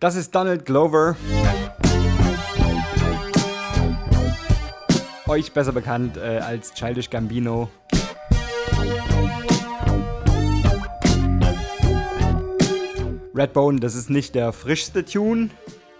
Das 0.00 0.16
ist 0.16 0.34
Donald 0.34 0.64
Glover. 0.64 1.14
Euch 5.28 5.52
besser 5.52 5.72
bekannt 5.72 6.16
äh, 6.16 6.38
als 6.38 6.72
Childish 6.72 7.10
Gambino. 7.10 7.68
Redbone, 13.34 13.78
das 13.80 13.94
ist 13.94 14.08
nicht 14.08 14.34
der 14.34 14.54
frischste 14.54 15.04
Tune, 15.04 15.50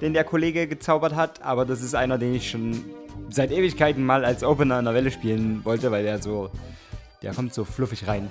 den 0.00 0.14
der 0.14 0.24
Kollege 0.24 0.66
gezaubert 0.66 1.14
hat, 1.14 1.42
aber 1.42 1.66
das 1.66 1.82
ist 1.82 1.94
einer, 1.94 2.16
den 2.16 2.34
ich 2.34 2.50
schon 2.50 2.82
seit 3.28 3.52
Ewigkeiten 3.52 4.02
mal 4.02 4.24
als 4.24 4.42
Opener 4.42 4.78
in 4.78 4.86
der 4.86 4.94
Welle 4.94 5.10
spielen 5.10 5.62
wollte, 5.66 5.90
weil 5.90 6.04
der 6.04 6.22
so, 6.22 6.50
der 7.22 7.34
kommt 7.34 7.52
so 7.52 7.66
fluffig 7.66 8.08
rein. 8.08 8.30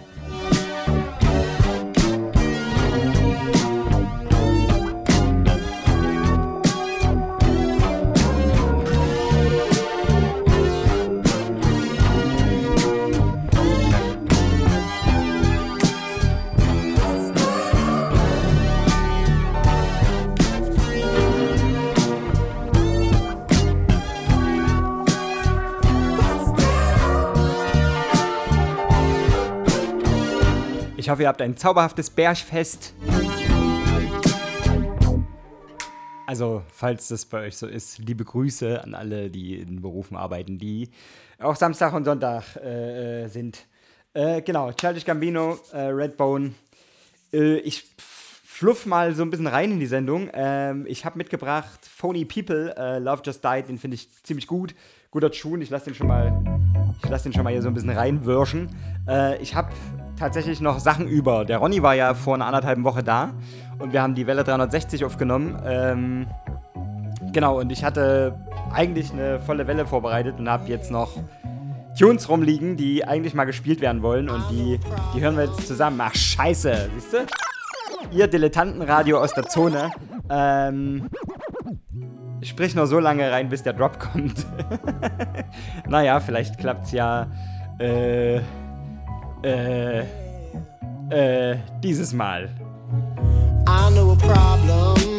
Ich 31.10 31.12
hoffe, 31.12 31.24
ihr 31.24 31.28
habt 31.28 31.42
ein 31.42 31.58
zauberhaftes 31.58 32.12
Bergfest. 32.12 32.94
Also, 36.28 36.62
falls 36.72 37.08
das 37.08 37.26
bei 37.26 37.48
euch 37.48 37.58
so 37.58 37.66
ist, 37.66 37.98
liebe 37.98 38.24
Grüße 38.24 38.84
an 38.84 38.94
alle, 38.94 39.32
die 39.32 39.56
in 39.56 39.82
Berufen 39.82 40.16
arbeiten, 40.16 40.60
die 40.60 40.92
auch 41.40 41.56
Samstag 41.56 41.94
und 41.94 42.06
Sonntag 42.06 42.56
äh, 42.58 43.24
äh 43.24 43.28
sind. 43.28 43.66
Äh, 44.14 44.44
genau, 44.44 44.72
Childish 44.72 45.04
Gambino, 45.04 45.58
äh, 45.74 45.80
Redbone. 45.80 46.54
Äh, 47.34 47.58
ich 47.62 47.90
fluff 47.98 48.86
mal 48.86 49.16
so 49.16 49.24
ein 49.24 49.32
bisschen 49.32 49.48
rein 49.48 49.72
in 49.72 49.80
die 49.80 49.88
Sendung. 49.88 50.30
Ähm, 50.32 50.86
ich 50.88 51.06
habe 51.06 51.18
mitgebracht 51.18 51.80
Phony 51.88 52.24
People, 52.24 52.76
äh, 52.78 53.00
Love 53.00 53.24
Just 53.26 53.44
Died, 53.44 53.68
den 53.68 53.80
finde 53.80 53.96
ich 53.96 54.12
ziemlich 54.22 54.46
gut. 54.46 54.76
Guter 55.10 55.32
Tune, 55.32 55.64
ich 55.64 55.72
lasse 55.72 55.86
den 55.86 55.96
schon 55.96 56.06
mal, 56.06 56.40
ich 57.02 57.10
lasse 57.10 57.24
den 57.24 57.34
schon 57.34 57.44
mal 57.44 57.52
hier 57.52 57.64
so 57.64 57.68
ein 57.68 57.74
bisschen 57.74 57.90
reinwirschen. 57.90 58.70
ich 59.42 59.56
habe 59.56 59.72
tatsächlich 60.20 60.60
noch 60.62 60.80
Sachen 60.80 61.08
über. 61.08 61.46
Der 61.46 61.58
Ronny 61.58 61.82
war 61.82 61.96
ja 61.96 62.14
vor 62.14 62.36
einer 62.36 62.46
anderthalben 62.46 62.84
Woche 62.84 63.04
da 63.04 63.32
und 63.80 63.94
wir 63.94 64.02
haben 64.02 64.14
die 64.14 64.28
Welle 64.28 64.44
360 64.44 65.06
aufgenommen. 65.06 65.58
Ähm, 65.66 66.28
genau, 67.32 67.60
und 67.60 67.72
ich 67.72 67.84
hatte 67.84 68.38
eigentlich 68.72 69.12
eine 69.12 69.40
volle 69.40 69.66
Welle 69.66 69.88
vorbereitet 69.88 70.36
und 70.38 70.50
habe 70.50 70.68
jetzt 70.68 70.92
noch 70.92 71.12
Tunes 71.98 72.30
rumliegen, 72.30 72.78
die 72.78 73.06
eigentlich 73.06 73.34
mal 73.34 73.46
gespielt 73.46 73.82
werden 73.82 74.02
wollen 74.02 74.30
und 74.30 74.44
die, 74.52 74.80
die 75.16 75.22
hören 75.22 75.38
wir 75.38 75.46
jetzt 75.46 75.66
zusammen. 75.66 76.00
Ach, 76.02 76.14
scheiße, 76.14 76.90
siehst 76.94 77.14
du? 77.14 77.18
Ihr 78.12 78.28
Dilettantenradio 78.28 79.20
aus 79.20 79.34
der 79.34 79.44
Zone. 79.48 79.92
Ähm, 80.30 81.10
sprich 82.42 82.76
nur 82.76 82.88
so 82.88 83.00
lange 83.00 83.32
rein, 83.32 83.50
bis 83.50 83.64
der 83.64 83.74
Drop 83.74 84.00
kommt. 84.00 84.46
naja, 85.88 86.20
vielleicht 86.20 86.58
klappt's 86.58 86.92
ja. 86.92 87.28
Äh, 87.80 88.42
äh, 89.44 90.00
äh, 91.10 91.58
dieses 91.82 92.14
Mal. 92.14 92.50
I 93.68 93.90
know 93.94 94.12
a 94.12 94.16
problem. 94.16 95.19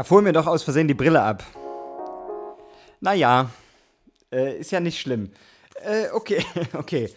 Da 0.00 0.04
fuhr 0.04 0.22
mir 0.22 0.32
doch 0.32 0.46
aus 0.46 0.62
Versehen 0.62 0.88
die 0.88 0.94
Brille 0.94 1.20
ab. 1.20 1.44
Naja, 3.00 3.50
äh, 4.32 4.58
ist 4.58 4.70
ja 4.70 4.80
nicht 4.80 4.98
schlimm. 4.98 5.30
Äh, 5.74 6.08
okay, 6.14 6.42
okay. 6.72 7.10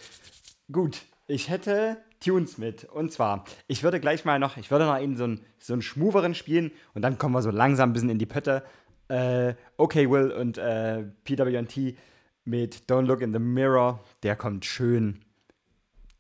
Gut, 0.70 1.04
ich 1.28 1.48
hätte 1.48 1.96
Tunes 2.20 2.58
mit. 2.58 2.84
Und 2.84 3.14
zwar, 3.14 3.46
ich 3.68 3.84
würde 3.84 4.02
gleich 4.02 4.26
mal 4.26 4.38
noch, 4.38 4.58
ich 4.58 4.70
würde 4.70 4.86
noch 4.86 5.00
in 5.00 5.16
so 5.16 5.24
einen 5.24 5.46
so 5.60 5.80
Schmoveren 5.80 6.36
spielen 6.36 6.72
und 6.94 7.04
dann 7.04 7.18
kommen 7.18 7.34
wir 7.34 7.42
so 7.42 7.52
langsam 7.52 7.92
ein 7.92 7.94
bisschen 7.94 8.10
in 8.10 8.20
die 8.20 8.26
Pötte. 8.26 8.64
Äh, 9.08 9.54
okay, 9.78 10.10
Will 10.10 10.32
und 10.32 10.58
äh, 10.58 11.06
PWT 11.24 11.96
mit 12.44 12.92
Don't 12.92 13.06
Look 13.06 13.22
in 13.22 13.32
the 13.32 13.40
Mirror, 13.40 14.04
der 14.24 14.36
kommt 14.36 14.66
schön 14.66 15.24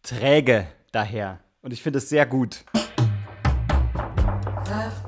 träge 0.01 0.67
daher. 0.93 1.41
Und 1.61 1.73
ich 1.73 1.83
finde 1.83 1.99
es 1.99 2.07
sehr 2.07 2.25
gut. 2.25 2.63
Yo, 4.65 5.02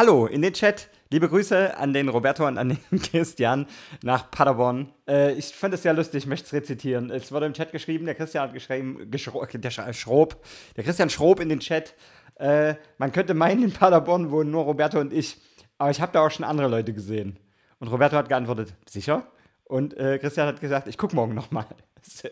hallo 0.00 0.24
in 0.24 0.40
den 0.40 0.54
Chat. 0.54 0.88
Liebe 1.10 1.28
Grüße 1.28 1.76
an 1.76 1.92
den 1.92 2.08
Roberto 2.08 2.46
und 2.46 2.56
an 2.56 2.70
den 2.70 3.02
Christian 3.02 3.66
nach 4.02 4.30
Paderborn. 4.30 4.88
Äh, 5.06 5.34
ich 5.34 5.48
fand 5.48 5.74
es 5.74 5.82
sehr 5.82 5.92
lustig, 5.92 6.22
ich 6.22 6.26
möchte 6.26 6.46
es 6.46 6.54
rezitieren. 6.54 7.10
Es 7.10 7.30
wurde 7.30 7.44
im 7.44 7.52
Chat 7.52 7.70
geschrieben, 7.70 8.06
der 8.06 8.14
Christian 8.14 8.44
hat 8.44 8.54
geschrieben, 8.54 9.10
geschro 9.10 9.44
der 9.44 9.70
Schrob, 9.92 10.42
der 10.74 10.84
Christian 10.84 11.10
Schrob 11.10 11.38
in 11.38 11.50
den 11.50 11.60
Chat. 11.60 11.94
Äh, 12.36 12.76
man 12.96 13.12
könnte 13.12 13.34
meinen, 13.34 13.62
in 13.62 13.72
Paderborn 13.74 14.30
wohnen 14.30 14.50
nur 14.50 14.64
Roberto 14.64 14.98
und 14.98 15.12
ich, 15.12 15.36
aber 15.76 15.90
ich 15.90 16.00
habe 16.00 16.12
da 16.12 16.24
auch 16.24 16.30
schon 16.30 16.46
andere 16.46 16.68
Leute 16.68 16.94
gesehen. 16.94 17.38
Und 17.78 17.88
Roberto 17.88 18.16
hat 18.16 18.30
geantwortet, 18.30 18.72
sicher? 18.88 19.26
Und 19.64 19.94
äh, 19.98 20.18
Christian 20.18 20.46
hat 20.46 20.62
gesagt, 20.62 20.88
ich 20.88 20.96
gucke 20.96 21.14
morgen 21.14 21.34
nochmal. 21.34 21.66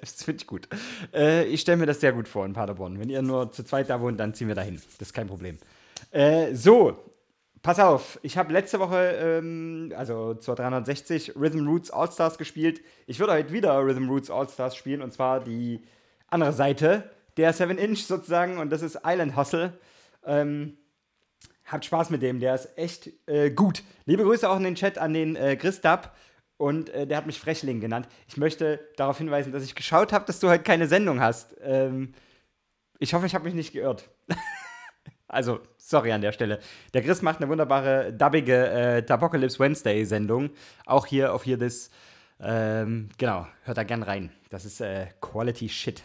Das 0.01 0.25
finde 0.25 0.41
ich 0.41 0.47
gut. 0.47 0.67
Äh, 1.13 1.45
ich 1.45 1.61
stelle 1.61 1.77
mir 1.77 1.85
das 1.85 2.01
sehr 2.01 2.15
gut 2.15 2.29
vor 2.29 2.47
in 2.47 2.55
Paderborn. 2.55 2.99
Wenn 2.99 3.11
ihr 3.11 3.21
nur 3.21 3.53
zu 3.53 3.63
zweit 3.63 3.91
da 3.91 4.01
wohnt, 4.01 4.19
dann 4.19 4.33
ziehen 4.33 4.49
wir 4.49 4.55
da 4.55 4.63
hin. 4.63 4.81
Das 4.99 5.09
ist 5.09 5.13
kein 5.13 5.27
Problem. 5.27 5.59
Äh, 6.11 6.55
so, 6.55 7.08
pass 7.69 7.81
auf. 7.81 8.19
Ich 8.23 8.39
habe 8.39 8.51
letzte 8.51 8.81
Woche, 8.81 8.97
ähm, 8.97 9.93
also 9.95 10.33
zur 10.33 10.55
360, 10.55 11.37
Rhythm 11.37 11.69
Roots 11.69 11.91
All-Stars 11.91 12.39
gespielt. 12.39 12.81
Ich 13.07 13.21
würde 13.21 13.35
heute 13.35 13.53
wieder 13.53 13.79
Rhythm 13.85 14.09
Roots 14.09 14.31
All-Stars 14.31 14.75
spielen 14.75 15.03
und 15.03 15.13
zwar 15.13 15.41
die 15.41 15.83
andere 16.29 16.55
Seite 16.55 17.11
der 17.37 17.53
7-Inch 17.53 18.07
sozusagen 18.07 18.57
und 18.57 18.71
das 18.73 18.81
ist 18.81 19.01
Island 19.05 19.37
Hustle. 19.37 19.79
Ähm, 20.25 20.79
habt 21.67 21.85
Spaß 21.85 22.09
mit 22.09 22.23
dem, 22.23 22.41
der 22.41 22.55
ist 22.55 22.71
echt 22.79 23.11
äh, 23.27 23.51
gut. 23.51 23.83
Liebe 24.07 24.23
Grüße 24.23 24.49
auch 24.49 24.57
in 24.57 24.65
den 24.65 24.75
Chat 24.75 24.97
an 24.97 25.13
den 25.13 25.37
äh, 25.37 25.57
Chris 25.57 25.83
Dab 25.83 26.17
und 26.57 26.89
äh, 26.89 27.07
der 27.07 27.19
hat 27.19 27.27
mich 27.27 27.39
Frechling 27.39 27.81
genannt. 27.81 28.09
Ich 28.29 28.39
möchte 28.39 28.81
darauf 28.97 29.19
hinweisen, 29.19 29.53
dass 29.53 29.63
ich 29.63 29.75
geschaut 29.75 30.15
habe, 30.15 30.25
dass 30.25 30.41
du 30.41 30.49
heute 30.49 30.65
keine 30.65 30.87
Sendung 30.87 31.21
hast. 31.21 31.55
Ähm, 31.61 32.15
ich 32.99 33.13
hoffe, 33.13 33.27
ich 33.27 33.35
habe 33.35 33.45
mich 33.45 33.53
nicht 33.53 33.75
geirrt. 33.75 34.09
Also, 35.29 35.61
sorry 35.77 36.13
an 36.13 36.21
der 36.21 36.33
Stelle. 36.33 36.59
Der 36.95 37.03
Chris 37.03 37.23
macht 37.23 37.41
eine 37.41 37.49
wunderbare, 37.49 38.13
dubbige 38.13 38.69
äh, 38.69 39.03
Tapocalypse 39.03 39.59
Wednesday-Sendung. 39.59 40.51
Auch 40.87 41.07
hier 41.07 41.35
auf 41.35 41.45
hier 41.45 41.59
das 41.59 41.91
Ähm, 42.41 43.09
genau, 43.19 43.47
hört 43.65 43.79
da 43.79 43.83
gern 43.83 44.03
rein. 44.03 44.31
Das 44.51 44.65
ist 44.65 44.81
äh, 44.81 45.07
Quality 45.21 45.69
Shit. 45.69 46.05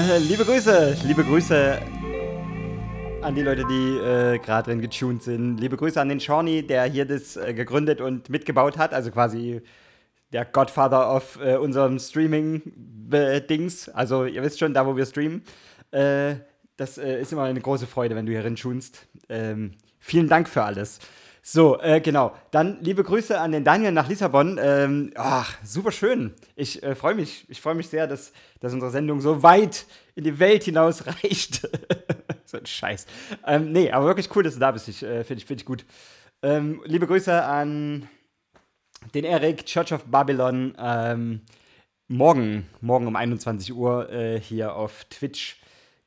Äh, 0.00 0.16
liebe 0.16 0.46
Grüße, 0.46 0.96
liebe 1.04 1.22
Grüße 1.22 1.78
an 3.20 3.34
die 3.34 3.42
Leute, 3.42 3.66
die 3.68 3.98
äh, 3.98 4.38
gerade 4.38 4.70
drin 4.70 4.80
getuned 4.80 5.22
sind. 5.22 5.58
Liebe 5.58 5.76
Grüße 5.76 6.00
an 6.00 6.08
den 6.08 6.18
Shawnee, 6.18 6.62
der 6.62 6.84
hier 6.84 7.04
das 7.04 7.36
äh, 7.36 7.52
gegründet 7.52 8.00
und 8.00 8.30
mitgebaut 8.30 8.78
hat. 8.78 8.94
Also 8.94 9.10
quasi 9.10 9.60
der 10.32 10.46
Godfather 10.46 11.14
of 11.14 11.38
äh, 11.44 11.56
unserem 11.56 11.98
Streaming-Dings. 11.98 13.90
Also 13.90 14.24
ihr 14.24 14.42
wisst 14.42 14.58
schon, 14.58 14.72
da 14.72 14.86
wo 14.86 14.96
wir 14.96 15.04
streamen. 15.04 15.42
Äh, 15.90 16.36
das 16.78 16.96
äh, 16.96 17.20
ist 17.20 17.32
immer 17.32 17.42
eine 17.42 17.60
große 17.60 17.86
Freude, 17.86 18.16
wenn 18.16 18.24
du 18.24 18.32
hier 18.32 18.54
tunst. 18.54 19.06
Ähm, 19.28 19.72
vielen 19.98 20.28
Dank 20.28 20.48
für 20.48 20.62
alles. 20.62 20.98
So, 21.42 21.80
äh, 21.80 22.00
genau. 22.00 22.34
Dann 22.50 22.78
liebe 22.82 23.02
Grüße 23.02 23.38
an 23.38 23.52
den 23.52 23.64
Daniel 23.64 23.92
nach 23.92 24.08
Lissabon. 24.08 24.58
Ähm, 24.62 25.12
ach, 25.16 25.56
super 25.64 25.90
schön. 25.90 26.34
Ich 26.54 26.82
äh, 26.82 26.94
freue 26.94 27.14
mich. 27.14 27.46
Ich 27.48 27.60
freue 27.60 27.74
mich 27.74 27.88
sehr, 27.88 28.06
dass, 28.06 28.32
dass 28.60 28.72
unsere 28.72 28.90
Sendung 28.90 29.20
so 29.20 29.42
weit 29.42 29.86
in 30.14 30.24
die 30.24 30.38
Welt 30.38 30.64
hinaus 30.64 31.06
reicht. 31.06 31.62
so 32.44 32.58
ein 32.58 32.66
Scheiß. 32.66 33.06
Ähm, 33.46 33.72
nee, 33.72 33.90
aber 33.90 34.06
wirklich 34.06 34.34
cool, 34.36 34.42
dass 34.42 34.54
du 34.54 34.60
da 34.60 34.70
bist. 34.70 34.88
Ich 34.88 35.02
äh, 35.02 35.24
finde 35.24 35.40
ich, 35.40 35.46
find 35.46 35.60
ich 35.62 35.66
gut. 35.66 35.84
Ähm, 36.42 36.82
liebe 36.84 37.06
Grüße 37.06 37.42
an 37.42 38.08
den 39.14 39.24
Erik, 39.24 39.64
Church 39.64 39.92
of 39.92 40.04
Babylon. 40.04 40.74
Ähm, 40.78 41.40
morgen, 42.08 42.68
morgen 42.80 43.06
um 43.06 43.16
21 43.16 43.72
Uhr 43.74 44.10
äh, 44.10 44.40
hier 44.40 44.74
auf 44.74 45.04
Twitch 45.04 45.60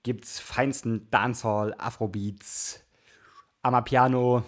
gibt's 0.03 0.39
feinsten 0.39 1.09
Dancehall, 1.09 1.73
Afrobeats, 1.77 2.83
Amapiano 3.61 4.43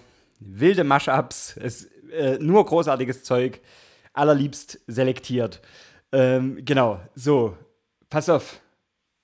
wilde 0.45 0.83
Mashups, 0.83 1.57
es, 1.57 1.85
äh, 2.11 2.37
nur 2.39 2.65
großartiges 2.65 3.23
Zeug, 3.23 3.59
allerliebst 4.13 4.79
selektiert. 4.87 5.61
Ähm, 6.11 6.63
genau, 6.63 7.01
so, 7.15 7.57
pass 8.09 8.29
auf. 8.29 8.61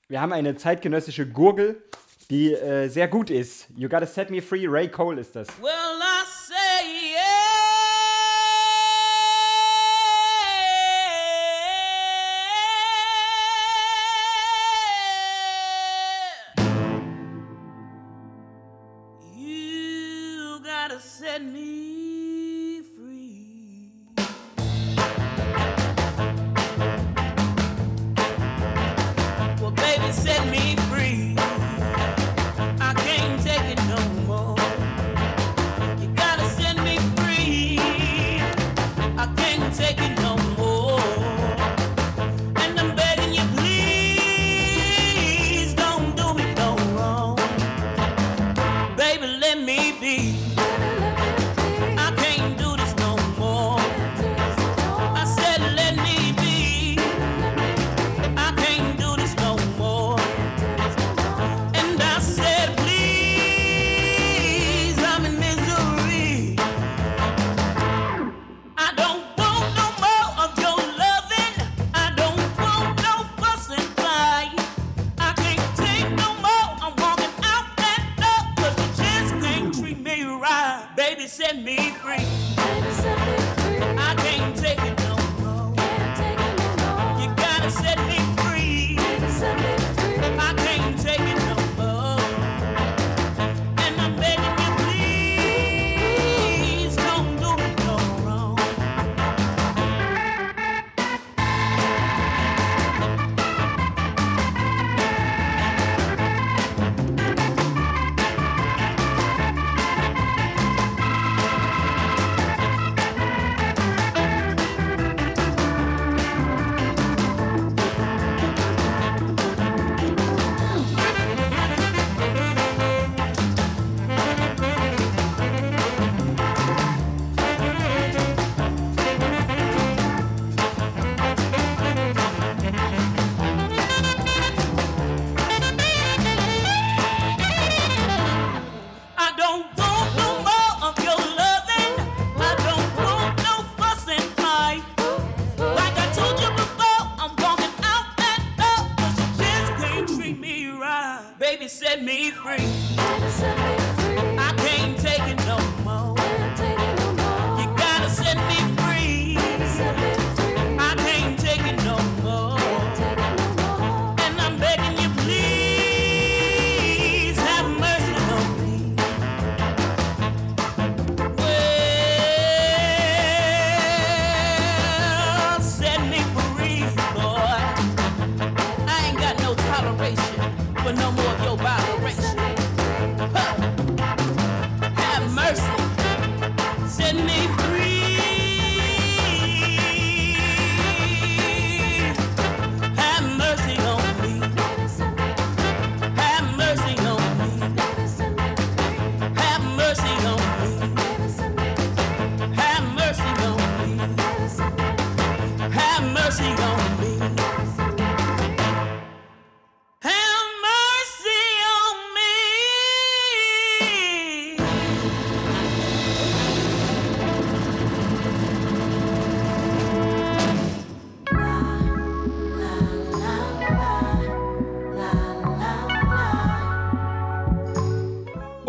Wir 0.08 0.20
haben 0.20 0.34
eine 0.34 0.56
zeitgenössische 0.56 1.28
Gurgel, 1.28 1.82
die 2.30 2.54
äh, 2.54 2.90
sehr 2.90 3.08
gut 3.08 3.30
ist. 3.30 3.68
You 3.76 3.88
Gotta 3.88 4.06
Set 4.06 4.30
Me 4.30 4.42
Free, 4.42 4.68
Ray 4.68 4.90
Cole 4.90 5.22
ist 5.22 5.36
das. 5.36 5.48
Well, 5.62 6.01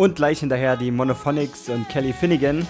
Und 0.03 0.17
gleich 0.17 0.41
hinterher 0.41 0.77
die 0.77 0.91
Monophonics 0.91 1.69
und 1.69 1.89
Kelly 1.89 2.13
Finnegan. 2.13 2.67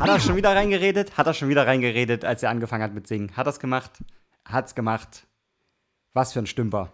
Hat 0.00 0.08
er 0.08 0.20
schon 0.20 0.36
wieder 0.36 0.56
reingeredet? 0.56 1.18
Hat 1.18 1.26
er 1.26 1.34
schon 1.34 1.50
wieder 1.50 1.66
reingeredet, 1.66 2.24
als 2.24 2.42
er 2.42 2.48
angefangen 2.48 2.82
hat 2.82 2.94
mit 2.94 3.06
Singen? 3.06 3.36
Hat 3.36 3.46
er 3.46 3.50
es 3.50 3.60
gemacht? 3.60 3.90
Hat 4.46 4.68
es 4.68 4.74
gemacht? 4.74 5.26
Was 6.14 6.32
für 6.32 6.38
ein 6.38 6.46
Stümper. 6.46 6.92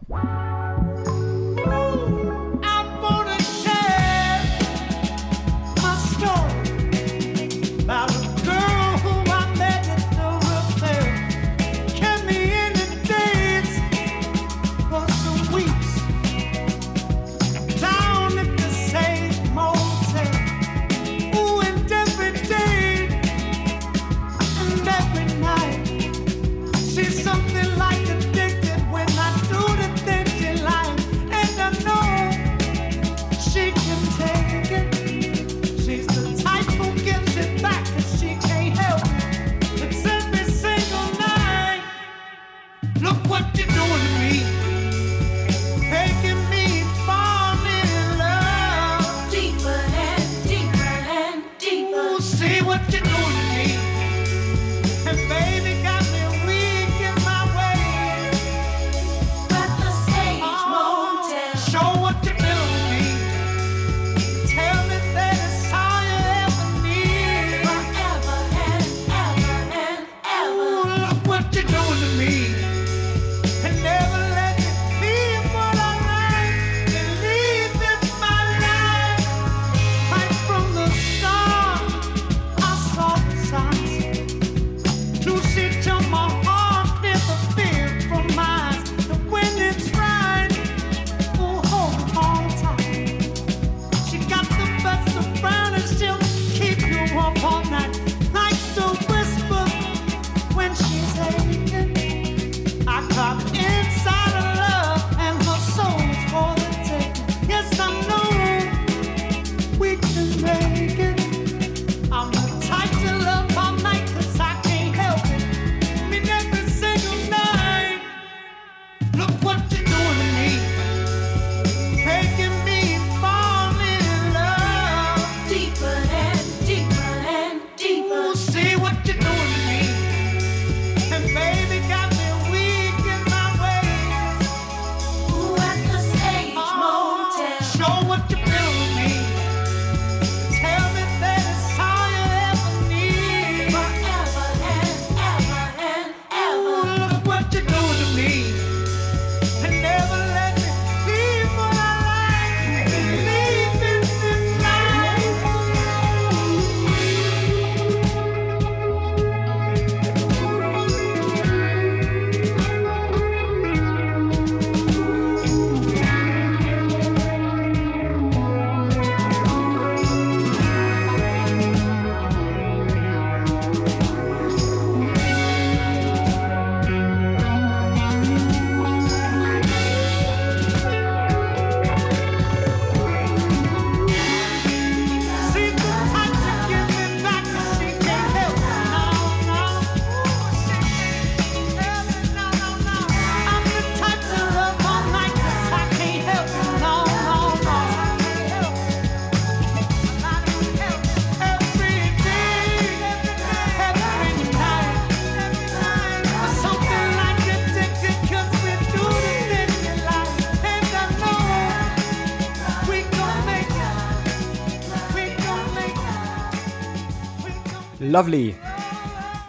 Lovely. 218.08 218.54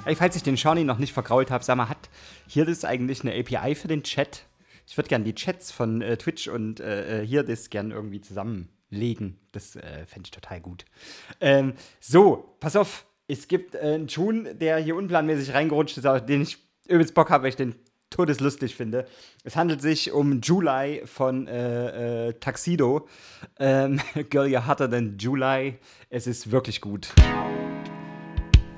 Ey, 0.03 0.15
falls 0.17 0.35
ich 0.35 0.43
den 0.43 0.57
Shawnee 0.57 0.83
noch 0.83 0.97
nicht 0.97 1.13
vergrault 1.13 1.49
habe, 1.49 1.63
sag 1.63 1.77
mal, 1.77 1.87
hat 1.87 2.09
hier 2.45 2.65
das 2.65 2.83
eigentlich 2.83 3.21
eine 3.21 3.33
API 3.33 3.73
für 3.73 3.87
den 3.87 4.03
Chat? 4.03 4.43
Ich 4.85 4.97
würde 4.97 5.07
gerne 5.07 5.23
die 5.23 5.33
Chats 5.33 5.71
von 5.71 6.01
äh, 6.01 6.17
Twitch 6.17 6.49
und 6.49 6.81
äh, 6.81 7.21
äh, 7.21 7.25
hier 7.25 7.43
das 7.43 7.69
gerne 7.69 7.93
irgendwie 7.93 8.19
zusammenlegen. 8.19 9.39
Das 9.53 9.77
äh, 9.77 10.05
fände 10.05 10.27
ich 10.27 10.31
total 10.31 10.59
gut. 10.59 10.83
Ähm, 11.39 11.71
so, 12.01 12.57
pass 12.59 12.75
auf. 12.75 13.05
Es 13.29 13.47
gibt 13.47 13.75
äh, 13.75 13.79
einen 13.79 14.07
Tune, 14.07 14.55
der 14.55 14.77
hier 14.79 14.97
unplanmäßig 14.97 15.53
reingerutscht 15.53 15.97
ist, 15.97 16.05
auf 16.05 16.25
den 16.25 16.41
ich 16.41 16.57
übelst 16.89 17.13
Bock 17.13 17.29
habe, 17.29 17.43
weil 17.43 17.51
ich 17.51 17.55
den 17.55 17.75
todeslustig 18.09 18.75
finde. 18.75 19.05
Es 19.45 19.55
handelt 19.55 19.81
sich 19.81 20.11
um 20.11 20.41
July 20.41 21.03
von 21.05 21.47
äh, 21.47 22.27
äh, 22.27 22.33
Tuxedo. 22.33 23.07
Ähm, 23.57 24.01
Girl, 24.29 24.47
you're 24.47 24.67
hotter 24.67 24.89
than 24.89 25.17
July. 25.17 25.77
Es 26.09 26.27
ist 26.27 26.51
wirklich 26.51 26.81
gut. 26.81 27.13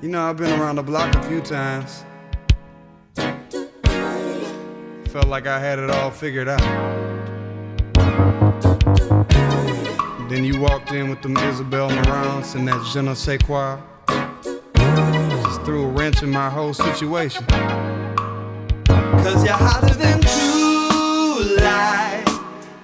You 0.02 0.08
know, 0.08 0.28
I've 0.28 0.36
been 0.36 0.60
around 0.60 0.74
the 0.74 0.82
block 0.82 1.14
a 1.14 1.22
few 1.28 1.40
times. 1.40 2.04
Felt 5.06 5.28
like 5.28 5.46
I 5.46 5.60
had 5.60 5.78
it 5.78 5.90
all 5.90 6.10
figured 6.10 6.48
out. 6.48 6.60
Then 10.28 10.42
you 10.44 10.58
walked 10.58 10.90
in 10.90 11.08
with 11.08 11.22
them 11.22 11.36
Isabel 11.36 11.88
Marants 11.88 12.56
and 12.56 12.66
that 12.66 12.84
je 12.92 13.00
ne 13.00 13.14
sais 13.14 13.38
quoi. 13.38 13.78
Just 15.44 15.62
threw 15.62 15.84
a 15.84 15.88
wrench 15.88 16.20
in 16.24 16.30
my 16.30 16.50
whole 16.50 16.74
situation. 16.74 17.46
Cause 17.46 19.44
you're 19.44 19.54
hotter 19.54 19.94
than 19.94 20.20
July. 21.54 22.24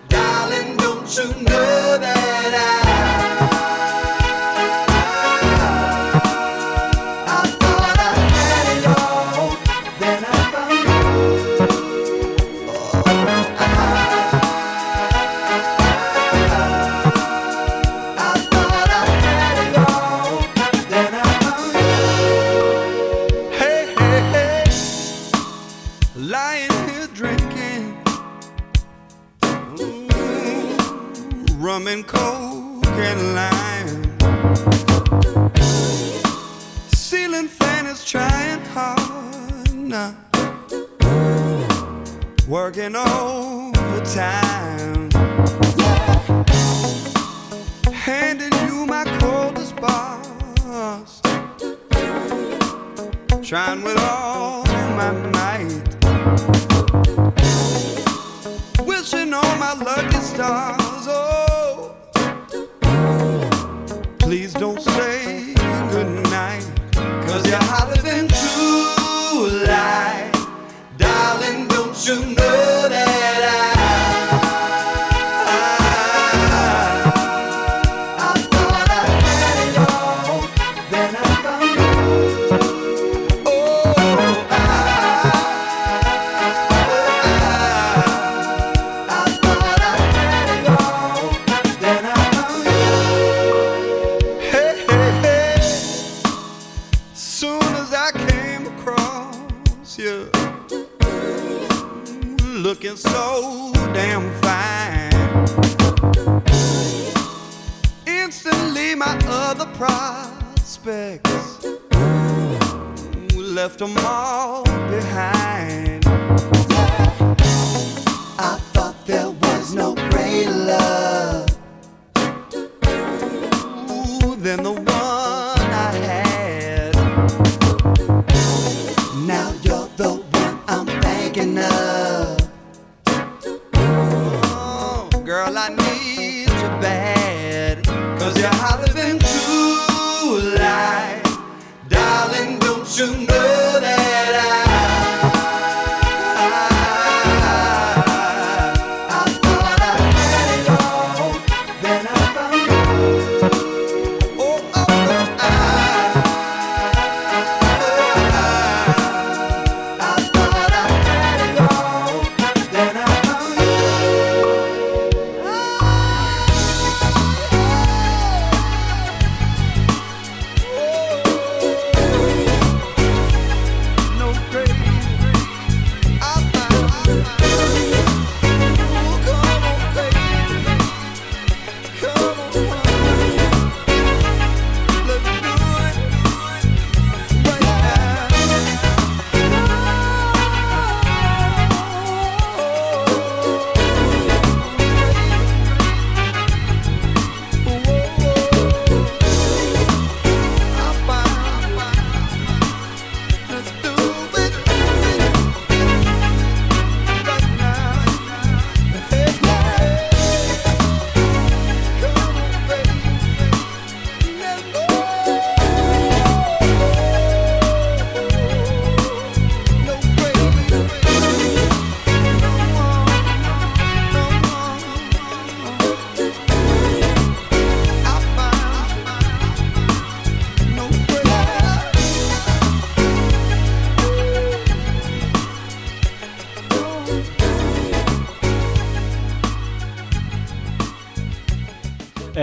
Darling, 0.08 0.76
don't 0.76 1.16
you 1.16 1.42
know 1.42 1.98
that 1.98 2.37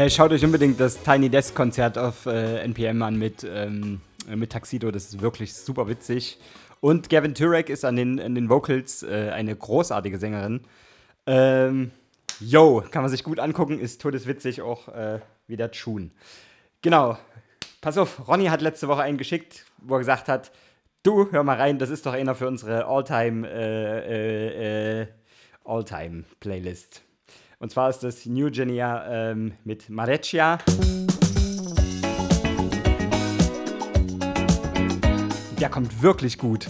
Äh, 0.06 0.10
schaut 0.12 0.32
euch 0.32 0.46
unbedingt 0.46 0.80
das 0.80 1.02
Tiny 1.02 1.30
Desk 1.30 1.56
Konzert 1.56 1.98
auf 1.98 2.28
äh, 2.28 2.60
NPM 2.60 3.02
an 3.02 3.18
mit, 3.18 3.44
ähm, 3.44 4.02
mit 4.28 4.52
Taxido. 4.52 4.92
Das 4.92 5.06
ist 5.06 5.20
wirklich 5.20 5.56
super 5.56 5.88
witzig. 5.88 6.38
Und 6.80 7.10
Gavin 7.10 7.34
Turek 7.34 7.70
ist 7.70 7.84
an 7.84 7.96
den, 7.96 8.20
an 8.20 8.36
den 8.36 8.48
Vocals 8.48 9.02
äh, 9.02 9.32
eine 9.34 9.56
großartige 9.56 10.20
Sängerin. 10.20 10.62
Ähm, 11.26 11.90
yo, 12.40 12.84
kann 12.92 13.02
man 13.02 13.10
sich 13.10 13.24
gut 13.24 13.40
angucken, 13.40 13.80
ist 13.80 14.00
todeswitzig 14.00 14.62
auch 14.62 14.90
äh, 14.90 15.22
wieder 15.48 15.72
Tschun. 15.72 16.12
Genau. 16.84 17.18
Pass 17.82 17.98
auf, 17.98 18.28
Ronny 18.28 18.46
hat 18.46 18.62
letzte 18.62 18.88
Woche 18.88 19.02
einen 19.02 19.18
geschickt, 19.18 19.66
wo 19.80 19.96
er 19.96 20.00
gesagt 20.00 20.28
hat, 20.28 20.52
du, 21.02 21.32
hör 21.32 21.44
mal 21.44 21.58
rein, 21.58 21.80
das 21.80 21.90
ist 21.90 22.06
doch 22.06 22.14
einer 22.14 22.36
für 22.36 22.48
unsere 22.48 22.86
All-Time 22.86 23.50
äh, 23.50 25.08
All-Time-Playlist. 25.64 27.05
Und 27.66 27.72
zwar 27.72 27.90
ist 27.90 28.04
das 28.04 28.28
New 28.28 28.52
Genia 28.52 29.32
ähm, 29.32 29.54
mit 29.64 29.90
Mareccia. 29.90 30.60
Der 35.60 35.70
kommt 35.70 36.04
wirklich 36.04 36.38
gut. 36.38 36.68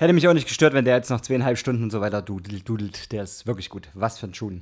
Hätte 0.00 0.12
mich 0.12 0.28
auch 0.28 0.32
nicht 0.32 0.46
gestört, 0.46 0.74
wenn 0.74 0.84
der 0.84 0.94
jetzt 0.94 1.10
noch 1.10 1.22
zweieinhalb 1.22 1.58
Stunden 1.58 1.82
und 1.82 1.90
so 1.90 2.00
weiter 2.00 2.22
dudelt. 2.22 2.68
dudelt. 2.68 3.10
Der 3.10 3.24
ist 3.24 3.48
wirklich 3.48 3.68
gut. 3.68 3.88
Was 3.94 4.16
für 4.16 4.28
ein 4.28 4.34
Schuh. 4.34 4.52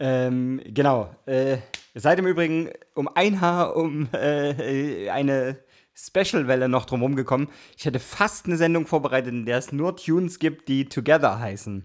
Ähm, 0.00 0.60
genau. 0.66 1.14
Äh, 1.26 1.58
seid 1.94 2.18
im 2.18 2.26
Übrigen 2.26 2.70
um 2.92 3.08
ein 3.14 3.40
Haar 3.40 3.76
um 3.76 4.08
äh, 4.12 5.08
eine 5.10 5.58
Special-Welle 5.94 6.68
noch 6.68 6.86
drumherum 6.86 7.14
gekommen. 7.14 7.50
Ich 7.76 7.84
hätte 7.84 8.00
fast 8.00 8.46
eine 8.46 8.56
Sendung 8.56 8.88
vorbereitet, 8.88 9.32
in 9.32 9.46
der 9.46 9.58
es 9.58 9.70
nur 9.70 9.94
Tunes 9.94 10.40
gibt, 10.40 10.66
die 10.66 10.86
Together 10.86 11.38
heißen. 11.38 11.84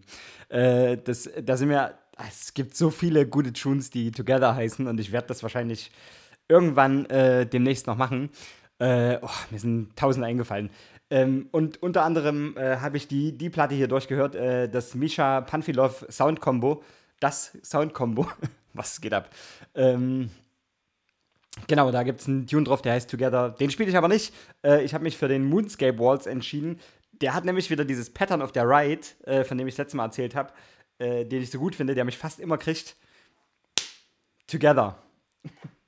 Äh, 0.50 0.98
das, 0.98 1.30
da 1.44 1.58
sind 1.58 1.70
wir. 1.70 1.94
Es 2.28 2.56
gibt 2.56 2.76
so 2.76 2.90
viele 2.90 3.28
gute 3.28 3.54
Tunes, 3.54 3.92
die 3.92 4.10
Together 4.12 4.56
heißen, 4.56 4.88
und 4.88 5.00
ich 5.00 5.12
werde 5.12 5.28
das 5.28 5.44
wahrscheinlich 5.44 5.92
irgendwann 6.48 7.06
äh, 7.06 7.46
demnächst 7.46 7.86
noch 7.86 7.98
machen. 7.98 8.32
Äh, 8.80 9.20
oh, 9.22 9.30
mir 9.52 9.60
sind 9.60 9.96
tausend 9.96 10.26
eingefallen. 10.26 10.72
Ähm, 11.10 11.50
und 11.52 11.82
unter 11.82 12.04
anderem 12.04 12.56
äh, 12.58 12.78
habe 12.78 12.98
ich 12.98 13.08
die, 13.08 13.38
die 13.38 13.50
Platte 13.50 13.76
hier 13.76 13.88
durchgehört, 13.88 14.36
äh, 14.36 14.70
das 14.70 14.94
Misha 14.94 15.42
Panfilov 15.42 16.06
Sound 16.10 16.40
Combo. 16.40 16.84
Das 17.20 17.58
Sound 17.64 17.94
Combo. 17.94 18.28
Was 18.74 19.02
geht 19.02 19.14
ab? 19.14 19.30
Ähm, 19.74 20.30
genau, 21.68 21.92
da 21.92 22.04
gibt 22.04 22.22
es 22.22 22.28
einen 22.28 22.46
Tune 22.46 22.64
drauf, 22.64 22.82
der 22.82 22.94
heißt 22.94 23.10
Together. 23.10 23.50
Den 23.50 23.72
spiele 23.72 23.90
ich 23.90 23.98
aber 23.98 24.08
nicht. 24.08 24.34
Äh, 24.64 24.84
ich 24.84 24.94
habe 24.94 25.04
mich 25.04 25.18
für 25.18 25.28
den 25.28 25.46
Moonscape 25.46 25.98
Waltz 25.98 26.28
entschieden. 26.28 26.80
Der 27.22 27.34
hat 27.34 27.44
nämlich 27.44 27.70
wieder 27.70 27.86
dieses 27.86 28.12
Pattern 28.12 28.42
of 28.42 28.52
der 28.52 28.70
Ride, 28.70 29.02
äh, 29.26 29.44
von 29.44 29.58
dem 29.58 29.68
ich 29.68 29.74
das 29.76 29.86
letzte 29.86 29.98
Mal 29.98 30.06
erzählt 30.06 30.36
habe, 30.36 30.54
äh, 31.00 31.26
den 31.26 31.42
ich 31.42 31.50
so 31.50 31.60
gut 31.60 31.76
finde, 31.76 31.96
der 31.96 32.06
mich 32.06 32.18
fast 32.18 32.40
immer 32.40 32.58
kriegt. 32.58 32.96
Together. 34.48 34.98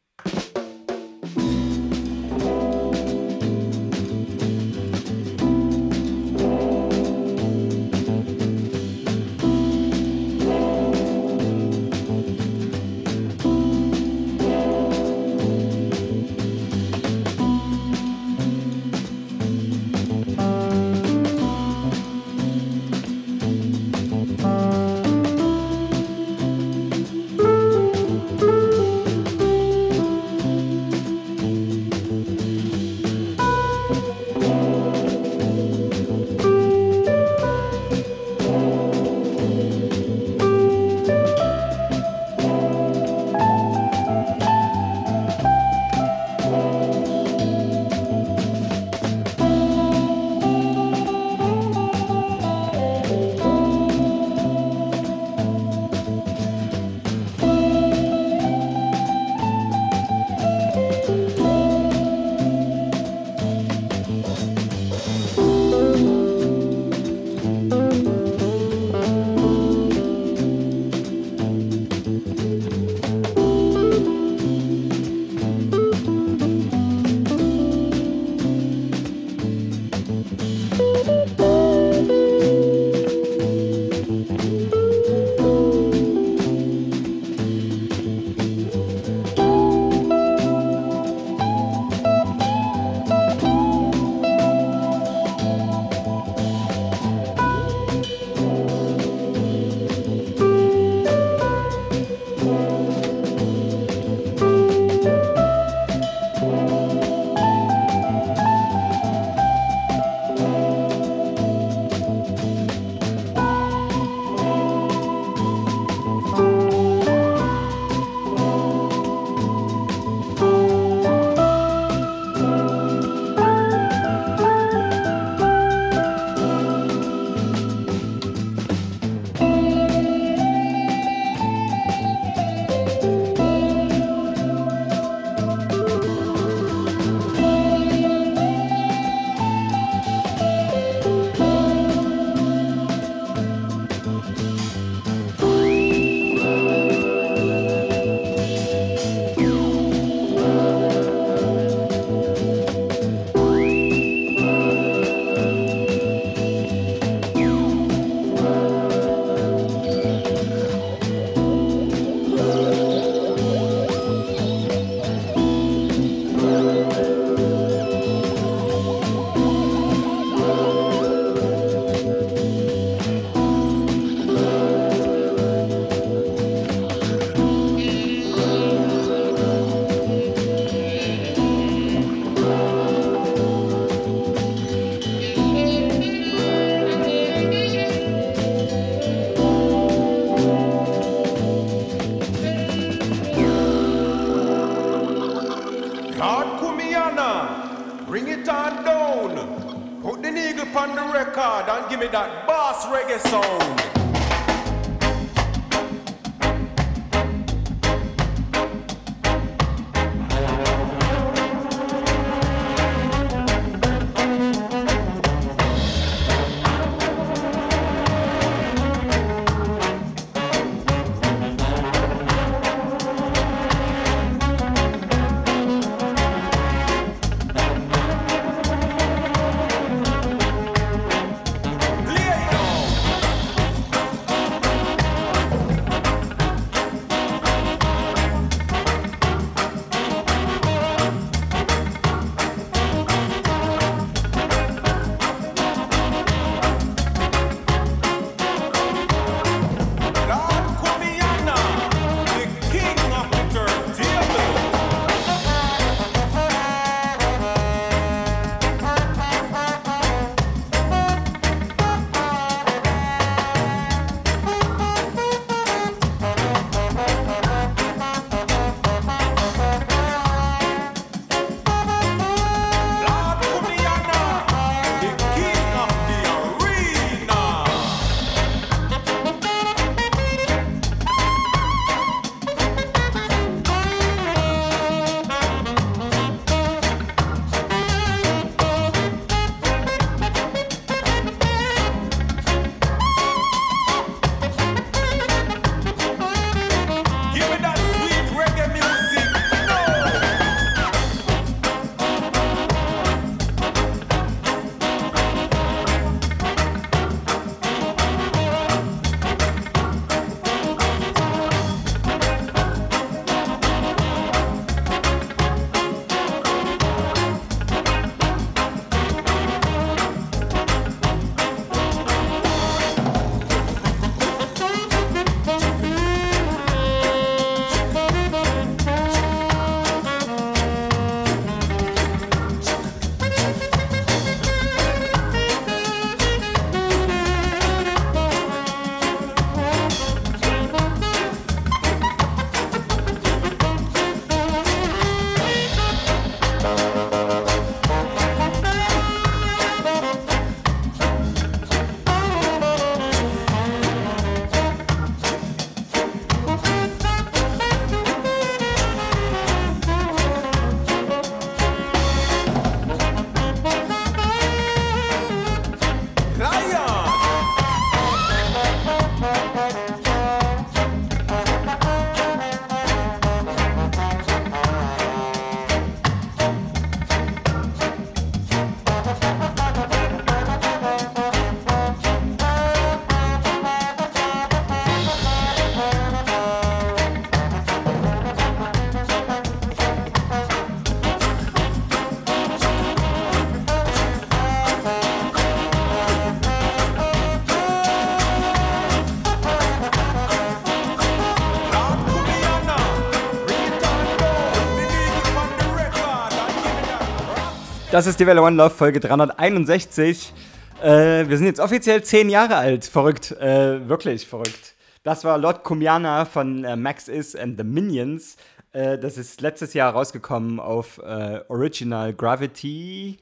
Das 408.02 408.08
ist 408.08 408.20
die 408.20 408.26
Welle 408.26 408.42
One 408.42 408.56
Love 408.56 408.72
Folge 408.72 409.00
361. 409.00 410.34
Äh, 410.82 411.30
wir 411.30 411.38
sind 411.38 411.46
jetzt 411.46 411.60
offiziell 411.60 412.02
zehn 412.02 412.32
Jahre 412.32 412.56
alt. 412.56 412.84
Verrückt. 412.84 413.30
Äh, 413.34 413.88
wirklich 413.88 414.28
verrückt. 414.28 414.74
Das 415.04 415.24
war 415.24 415.38
Lord 415.38 415.64
Kumiana 415.64 416.26
von 416.26 416.64
äh, 416.64 416.76
Max 416.76 417.08
Is 417.08 417.36
and 417.36 417.60
the 417.60 417.64
Minions. 417.64 418.38
Äh, 418.72 418.98
das 418.98 419.20
ist 419.20 419.42
letztes 419.42 419.76
Jahr 419.76 419.94
rausgekommen 419.94 420.60
auf 420.60 420.98
äh, 420.98 421.42
Original 421.48 422.12
Gravity 422.12 423.20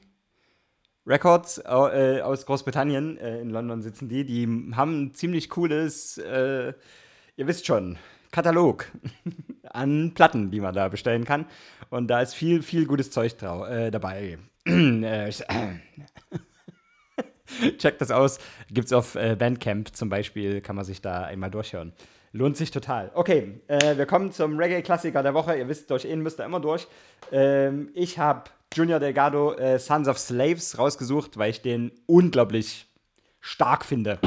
Records 1.06 1.58
äh, 1.58 2.22
aus 2.22 2.46
Großbritannien. 2.46 3.18
In 3.18 3.50
London 3.50 3.82
sitzen 3.82 4.08
die. 4.08 4.24
Die 4.24 4.72
haben 4.74 5.02
ein 5.02 5.12
ziemlich 5.12 5.50
cooles, 5.50 6.16
ihr 6.16 6.74
wisst 7.36 7.66
schon, 7.66 7.98
Katalog 8.32 8.86
an 9.64 10.12
Platten, 10.14 10.50
die 10.50 10.60
man 10.60 10.74
da 10.74 10.88
bestellen 10.88 11.26
kann. 11.26 11.44
Und 11.90 12.08
da 12.08 12.22
ist 12.22 12.32
viel, 12.32 12.62
viel 12.62 12.86
gutes 12.86 13.10
Zeug 13.10 13.34
äh, 13.42 13.90
dabei. 13.90 14.38
Äh, 14.66 15.30
Checkt 17.78 18.00
das 18.00 18.10
aus. 18.10 18.38
Gibt's 18.70 18.92
auf 18.92 19.14
äh, 19.16 19.36
Bandcamp 19.36 19.94
zum 19.94 20.08
Beispiel, 20.08 20.60
kann 20.60 20.76
man 20.76 20.84
sich 20.84 21.02
da 21.02 21.24
einmal 21.24 21.50
durchhören. 21.50 21.92
Lohnt 22.32 22.56
sich 22.56 22.70
total. 22.70 23.10
Okay, 23.14 23.60
äh, 23.66 23.96
wir 23.96 24.06
kommen 24.06 24.30
zum 24.30 24.56
Reggae-Klassiker 24.56 25.22
der 25.22 25.34
Woche. 25.34 25.56
Ihr 25.56 25.66
wisst, 25.68 25.90
durch 25.90 26.04
ihn 26.04 26.20
müsst 26.20 26.38
ihr 26.38 26.44
immer 26.44 26.60
durch. 26.60 26.86
Ähm, 27.32 27.90
ich 27.94 28.20
habe 28.20 28.44
Junior 28.72 29.00
Delgado 29.00 29.54
äh, 29.54 29.80
Sons 29.80 30.06
of 30.06 30.16
Slaves 30.16 30.78
rausgesucht, 30.78 31.38
weil 31.38 31.50
ich 31.50 31.60
den 31.60 31.90
unglaublich 32.06 32.86
stark 33.40 33.84
finde. 33.84 34.20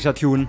Zärtlicher 0.00 0.14
Tune. 0.14 0.48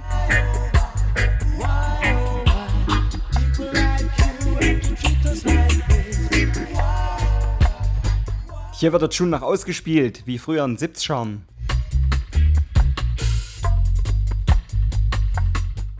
Hier 8.74 8.92
wird 8.94 9.02
der 9.02 9.10
Tune 9.10 9.30
noch 9.30 9.42
ausgespielt, 9.42 10.24
wie 10.26 10.38
früher 10.38 10.64
in 10.64 10.78
70ern. 10.78 11.40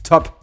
Top. 0.04 0.34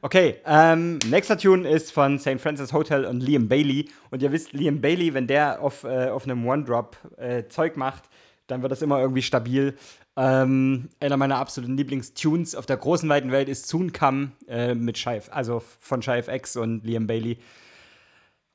Okay, 0.00 0.36
ähm, 0.46 0.98
nächster 1.08 1.38
Tune 1.38 1.68
ist 1.68 1.92
von 1.92 2.18
St. 2.18 2.40
Francis 2.40 2.72
Hotel 2.72 3.04
und 3.04 3.20
Liam 3.20 3.48
Bailey. 3.48 3.88
Und 4.10 4.22
ihr 4.22 4.32
wisst, 4.32 4.52
Liam 4.52 4.80
Bailey, 4.80 5.14
wenn 5.14 5.26
der 5.26 5.62
auf, 5.62 5.84
äh, 5.84 6.08
auf 6.08 6.24
einem 6.24 6.46
One-Drop 6.46 6.96
äh, 7.16 7.44
Zeug 7.48 7.76
macht, 7.76 8.04
dann 8.48 8.62
wird 8.62 8.72
das 8.72 8.82
immer 8.82 9.00
irgendwie 9.00 9.22
stabil. 9.22 9.76
Ähm, 10.16 10.88
einer 10.98 11.16
meiner 11.16 11.36
absoluten 11.36 11.76
Lieblingstunes 11.76 12.56
auf 12.56 12.66
der 12.66 12.76
großen 12.76 13.08
weiten 13.08 13.30
Welt 13.30 13.48
ist 13.48 13.68
Soon 13.68 13.92
Come 13.92 14.32
äh, 14.48 14.74
mit 14.74 14.98
Scheif, 14.98 15.28
also 15.30 15.62
von 15.80 16.02
Scheif 16.02 16.26
X 16.28 16.56
und 16.56 16.84
Liam 16.84 17.06
Bailey. 17.06 17.38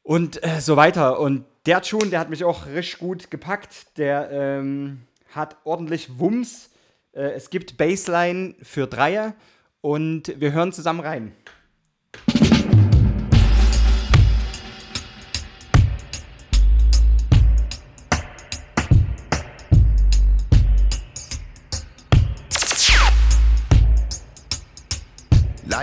Und 0.03 0.43
äh, 0.43 0.59
so 0.59 0.75
weiter. 0.75 1.19
Und 1.19 1.45
der 1.65 1.81
Tune, 1.81 2.09
der 2.09 2.19
hat 2.19 2.29
mich 2.29 2.43
auch 2.43 2.65
richtig 2.67 2.99
gut 2.99 3.31
gepackt. 3.31 3.97
Der 3.97 4.29
ähm, 4.31 5.01
hat 5.33 5.55
ordentlich 5.63 6.19
Wumms. 6.19 6.69
Äh, 7.13 7.31
es 7.31 7.49
gibt 7.49 7.77
Bassline 7.77 8.55
für 8.61 8.85
Dreier. 8.85 9.33
Und 9.79 10.39
wir 10.39 10.51
hören 10.51 10.73
zusammen 10.73 10.99
rein. 10.99 11.31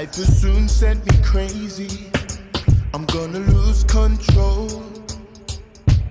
Life 0.00 0.16
will 0.16 0.24
soon 0.24 0.66
set 0.66 0.96
me 1.04 1.12
crazy. 1.22 2.10
I'm 2.94 3.04
gonna 3.04 3.40
lose 3.40 3.84
control. 3.84 4.82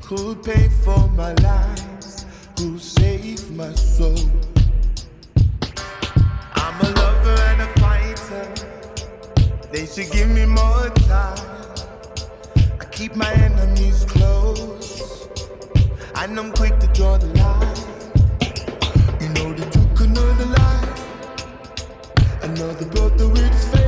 Could 0.03 0.43
pay 0.43 0.69
for 0.83 1.07
my 1.07 1.33
lies. 1.41 1.79
who 2.59 2.77
saved 2.77 3.49
my 3.55 3.73
soul. 3.73 4.19
I'm 6.55 6.81
a 6.81 6.89
lover 6.99 7.41
and 7.49 7.61
a 7.61 7.79
fighter. 7.79 8.47
They 9.71 9.85
should 9.85 10.11
give 10.11 10.29
me 10.29 10.45
more 10.45 10.89
time. 11.07 11.39
I 12.81 12.85
keep 12.91 13.15
my 13.15 13.31
enemies 13.31 14.03
close, 14.05 15.29
and 16.15 16.37
I'm 16.37 16.51
quick 16.51 16.77
to 16.79 16.87
draw 16.87 17.17
the 17.17 17.27
line. 17.41 17.77
You 19.21 19.29
know 19.29 19.53
they 19.53 19.69
took 19.69 20.01
another 20.01 20.45
life, 20.45 21.03
another 22.43 22.85
brother 22.85 23.29
with 23.29 23.78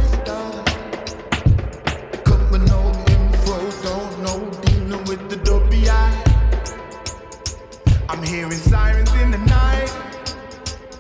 with 5.11 5.29
the 5.29 5.35
dopey 5.35 5.89
eye. 5.89 6.23
I'm 8.07 8.23
hearing 8.23 8.53
sirens 8.53 9.13
in 9.15 9.31
the 9.31 9.39
night. 9.39 9.91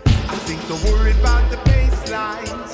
I 0.05 0.35
think 0.45 0.59
they're 0.67 0.91
worried 0.91 1.15
about 1.15 1.49
the 1.49 1.55
bass 1.63 2.11
lines. 2.11 2.73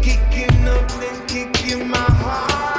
Kicking 0.00 0.68
up, 0.68 0.88
then 1.00 1.26
kicking 1.26 1.88
my 1.88 1.96
heart. 1.96 2.73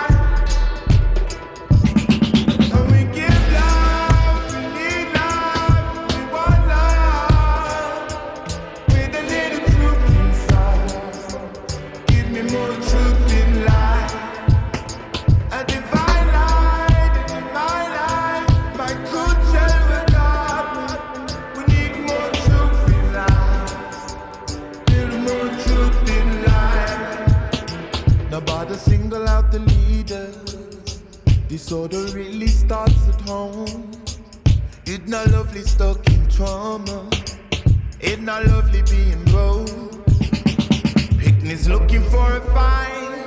Disorder 31.66 32.06
really 32.14 32.46
starts 32.46 33.08
at 33.08 33.20
home. 33.22 33.90
It's 34.86 35.10
not 35.10 35.32
lovely 35.32 35.64
stuck 35.64 36.08
in 36.12 36.28
trauma. 36.30 37.10
It's 38.00 38.22
not 38.22 38.46
lovely 38.46 38.84
being 38.84 39.26
broke. 39.26 40.06
Picnics 41.18 41.68
looking 41.68 42.04
for 42.12 42.38
a 42.38 42.42
fight. 42.54 43.18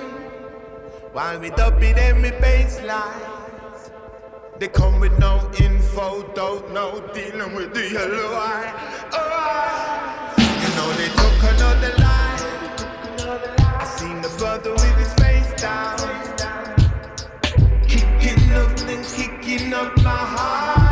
While 1.12 1.40
we 1.40 1.50
dub 1.50 1.82
it 1.82 1.98
and 1.98 2.22
we 2.22 2.30
baselines. 2.30 3.90
They 4.60 4.68
come 4.68 5.00
with 5.00 5.18
no 5.18 5.50
info, 5.60 6.22
don't 6.34 6.72
know, 6.72 7.04
dealing 7.12 7.56
with 7.56 7.74
the 7.74 7.90
yellow 7.90 8.34
eye. 8.36 8.72
Oh, 9.14 10.34
you 10.62 10.70
know 10.76 10.92
they 10.92 11.08
took 11.18 11.42
another 11.54 11.92
life. 11.98 12.44
I 13.58 13.84
seen 13.98 14.22
the 14.22 14.32
brother 14.38 14.70
with 14.70 14.96
his 14.96 15.12
face 15.14 15.60
down. 15.60 16.37
Then 19.48 19.72
up 19.72 19.96
my 20.02 20.10
heart. 20.10 20.87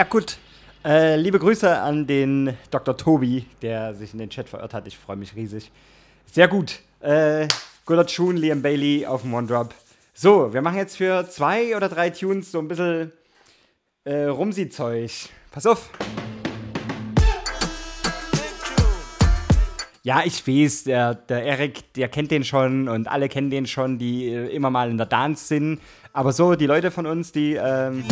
Sehr 0.00 0.08
gut. 0.08 0.38
Äh, 0.82 1.16
liebe 1.16 1.38
Grüße 1.38 1.78
an 1.78 2.06
den 2.06 2.56
Dr. 2.70 2.96
Tobi, 2.96 3.44
der 3.60 3.92
sich 3.92 4.14
in 4.14 4.18
den 4.18 4.30
Chat 4.30 4.48
verirrt 4.48 4.72
hat. 4.72 4.86
Ich 4.86 4.96
freue 4.96 5.16
mich 5.16 5.36
riesig. 5.36 5.70
Sehr 6.24 6.48
gut. 6.48 6.80
Äh, 7.00 7.46
Guller 7.84 8.06
Tune, 8.06 8.40
Liam 8.40 8.62
Bailey 8.62 9.04
auf 9.04 9.20
dem 9.20 9.34
One-Drop. 9.34 9.74
So, 10.14 10.54
wir 10.54 10.62
machen 10.62 10.78
jetzt 10.78 10.96
für 10.96 11.28
zwei 11.28 11.76
oder 11.76 11.90
drei 11.90 12.08
Tunes 12.08 12.50
so 12.50 12.60
ein 12.60 12.68
bisschen 12.68 13.12
äh, 14.04 14.24
Rumsi-Zeug. 14.24 15.28
Pass 15.50 15.66
auf. 15.66 15.90
Ja, 20.02 20.22
ich 20.24 20.48
weiß, 20.48 20.84
der, 20.84 21.14
der 21.14 21.44
Erik, 21.44 21.92
der 21.92 22.08
kennt 22.08 22.30
den 22.30 22.44
schon 22.44 22.88
und 22.88 23.06
alle 23.06 23.28
kennen 23.28 23.50
den 23.50 23.66
schon, 23.66 23.98
die 23.98 24.30
äh, 24.30 24.46
immer 24.46 24.70
mal 24.70 24.88
in 24.88 24.96
der 24.96 25.04
Dance 25.04 25.46
sind. 25.46 25.78
Aber 26.14 26.32
so, 26.32 26.54
die 26.54 26.64
Leute 26.64 26.90
von 26.90 27.04
uns, 27.04 27.32
die. 27.32 27.52
Ähm, 27.52 28.02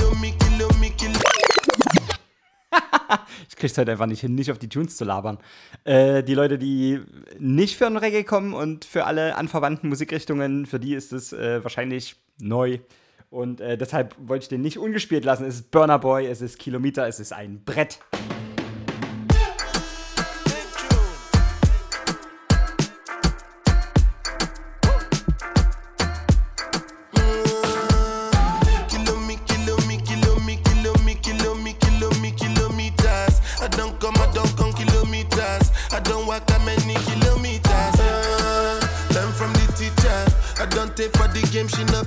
ich 3.59 3.61
krieg's 3.61 3.77
halt 3.77 3.89
einfach 3.89 4.07
nicht 4.07 4.21
hin, 4.21 4.37
nicht 4.37 4.53
auf 4.53 4.59
die 4.61 4.69
Tunes 4.69 4.97
zu 4.97 5.05
labern. 5.05 5.39
Äh, 5.83 6.23
die 6.23 6.35
Leute, 6.35 6.59
die 6.59 7.01
nicht 7.41 7.77
für 7.77 7.87
den 7.87 7.97
Reggae 7.97 8.23
kommen 8.23 8.55
und 8.55 8.85
für 8.85 9.05
alle 9.05 9.35
anverwandten 9.35 9.89
Musikrichtungen, 9.89 10.65
für 10.65 10.79
die 10.79 10.95
ist 10.95 11.13
es 11.13 11.33
äh, 11.33 11.65
wahrscheinlich 11.65 12.15
neu. 12.39 12.79
Und 13.31 13.61
äh, 13.61 13.77
deshalb 13.77 14.15
wollte 14.17 14.45
ich 14.45 14.49
den 14.49 14.61
nicht 14.61 14.79
ungespielt 14.79 15.25
lassen. 15.25 15.45
Es 15.45 15.57
ist 15.57 15.73
Burner 15.73 15.99
Boy, 15.99 16.27
es 16.27 16.41
ist 16.41 16.61
Kilometer, 16.61 17.09
es 17.09 17.19
ist 17.19 17.33
ein 17.33 17.65
Brett. 17.65 17.99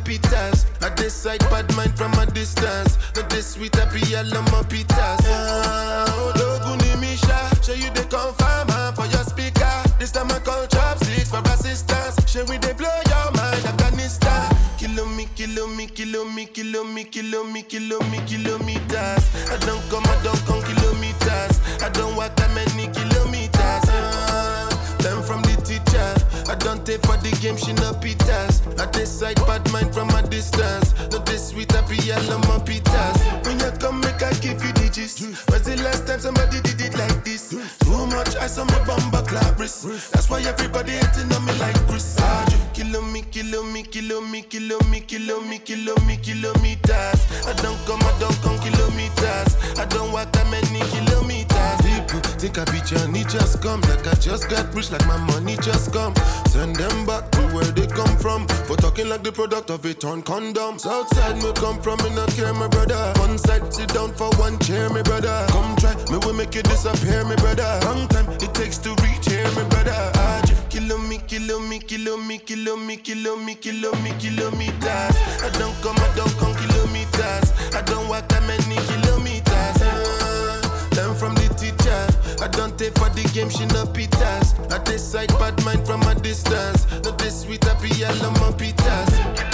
Pitas. 0.04 0.66
I 0.82 0.90
decide 0.96 1.40
bad 1.50 1.74
mind 1.76 1.98
from 1.98 2.14
a 2.14 2.26
distance. 2.26 2.98
Not 3.16 3.30
this 3.30 3.54
sweet, 3.54 3.76
happy, 3.76 4.02
love 4.16 4.52
my 4.52 4.64
pitas. 4.64 5.22
Doguni 6.36 7.00
Misha, 7.00 7.40
show 7.64 7.74
you 7.74 7.90
the 7.92 8.04
confirm 8.10 8.68
for 8.96 9.06
your 9.08 9.24
speaker. 9.24 9.72
This 10.00 10.12
time 10.12 10.32
I 10.32 10.40
call 10.40 10.66
chopsticks 10.68 11.30
for 11.30 11.42
assistance. 11.54 12.16
Show 12.30 12.46
we 12.46 12.58
they 12.58 12.74
blow 12.74 12.90
your 13.08 13.32
mind, 13.34 13.66
Afghanistan. 13.66 14.56
Kilo 14.78 15.06
me, 15.06 15.28
kilo 15.36 15.68
me, 15.68 15.88
kilo 15.88 16.26
me, 16.26 16.46
kilo 16.46 16.84
me, 16.84 17.04
kilo 17.04 17.44
me, 17.44 17.62
kilo 17.64 18.00
me, 18.10 18.20
kilometers. 18.26 19.24
I 19.50 19.58
don't 19.66 19.84
come, 19.90 20.06
I 20.06 20.18
don't 20.24 20.42
come 20.46 20.62
kilometers. 20.64 21.60
I 21.82 21.90
don't 21.94 22.16
walk 22.16 22.36
that 22.38 22.50
many 22.54 22.88
kilometers. 22.88 23.01
I 26.52 26.56
don't 26.56 26.86
take 26.86 27.00
for 27.08 27.16
the 27.16 27.32
game, 27.40 27.56
she 27.56 27.72
no 27.80 27.96
pitas. 28.04 28.60
I 28.76 28.84
decide 28.92 29.38
bad 29.48 29.64
mind 29.72 29.94
from 29.96 30.10
a 30.10 30.22
distance. 30.28 30.92
Not 31.10 31.26
this 31.26 31.48
sweet, 31.48 31.72
I 31.74 31.80
love 32.28 32.44
my 32.44 32.60
pitas. 32.68 33.16
When 33.48 33.58
you 33.58 33.72
come, 33.80 34.02
make 34.02 34.22
I 34.22 34.34
give 34.44 34.60
you 34.60 34.74
digits. 34.74 35.24
When's 35.48 35.64
the 35.64 35.80
last 35.80 36.08
time 36.08 36.20
somebody 36.20 36.60
did 36.60 36.82
it 36.82 36.98
like 36.98 37.24
this? 37.24 37.56
Too 37.56 38.06
much 38.08 38.36
ice 38.36 38.58
on 38.58 38.68
my 38.68 38.84
bumper 38.84 39.24
clap. 39.24 39.56
That's 39.56 40.30
why 40.30 40.42
everybody 40.44 40.92
hating 40.92 41.32
on 41.32 41.46
me 41.46 41.54
like 41.56 41.80
Chris. 41.88 42.20
Kilo 42.74 43.02
me, 43.02 43.22
kilo 43.22 43.64
me, 43.64 43.84
kilo 43.84 44.20
me, 44.20 44.42
kilo 44.42 44.78
me, 44.92 45.00
kilo 45.00 45.40
me, 45.48 45.58
kilo 45.60 45.96
me, 46.04 46.18
kilometers. 46.18 47.20
I 47.48 47.54
don't 47.64 47.80
come, 47.88 48.04
I 48.04 48.12
don't 48.20 48.36
come 48.44 48.60
kilometers. 48.60 49.56
I 49.80 49.86
don't 49.88 50.12
walk 50.12 50.34
that 50.34 50.52
many 50.52 50.84
kilometers. 50.92 51.51
People 52.42 52.56
think 52.56 52.70
I 52.70 52.72
be 52.72 52.82
Johnny 52.88 53.24
just 53.26 53.62
come. 53.62 53.82
Like 53.82 54.08
I 54.08 54.16
just 54.16 54.50
got 54.50 54.74
rich, 54.74 54.92
like 54.92 55.06
my 55.06 55.18
money 55.18 55.58
just 55.58 55.94
come. 55.94 56.16
Send 56.50 56.76
them 56.76 57.06
back 57.06 57.30
to 57.32 57.42
where 57.54 57.66
they 57.66 57.86
come 57.86 58.18
from. 58.18 58.48
For 58.66 58.76
talking 58.78 59.10
like 59.10 59.22
the 59.22 59.32
product 59.32 59.70
of 59.70 59.86
a 59.86 59.94
torn 59.94 60.24
condom. 60.24 60.80
Southside 60.80 61.38
me 61.38 61.52
come 61.54 61.80
from, 61.82 62.02
me 62.04 62.10
not 62.16 62.30
care, 62.30 62.54
my 62.54 62.68
brother. 62.68 63.14
One 63.20 63.38
side, 63.38 63.72
sit 63.72 63.90
down 63.90 64.14
for 64.14 64.30
one 64.40 64.58
chair, 64.60 64.90
my 64.90 65.04
brother. 65.04 65.46
Come 65.50 65.76
try, 65.78 65.94
me 66.10 66.18
will 66.26 66.34
make 66.34 66.56
you 66.56 66.64
disappear, 66.64 67.24
my 67.26 67.36
brother. 67.36 67.80
Long 67.86 68.08
time 68.08 68.28
it 68.32 68.54
takes 68.56 68.80
to 68.80 68.90
reach 69.04 69.28
here, 69.30 69.46
my 69.54 69.64
brother. 69.70 69.94
Ah, 70.16 70.42
j- 70.46 70.56
Kilo 70.70 70.98
me, 70.98 71.20
kilo 71.20 71.60
me, 71.60 71.78
kilo 71.80 72.18
me, 72.18 72.40
kilo 72.40 72.76
me, 72.76 72.98
kilo 72.98 73.36
me, 73.36 73.54
kilo 73.56 73.92
me, 74.02 74.12
kilometers. 74.18 75.16
I 75.46 75.46
I 75.46 75.50
don't 75.60 75.71
I 82.82 82.90
for 82.98 83.10
the 83.10 83.22
game, 83.32 83.50
she 83.50 83.66
no 83.68 83.86
pitas. 83.86 84.58
I 84.72 84.84
decide 84.84 85.30
bad 85.38 85.64
mind 85.64 85.86
from 85.86 86.02
a 86.02 86.16
distance. 86.16 86.90
Not 87.04 87.20
this 87.20 87.44
sweet, 87.44 87.64
happy 87.64 87.90
yellow, 87.90 88.32
my 88.32 88.52
pitas. 88.58 89.51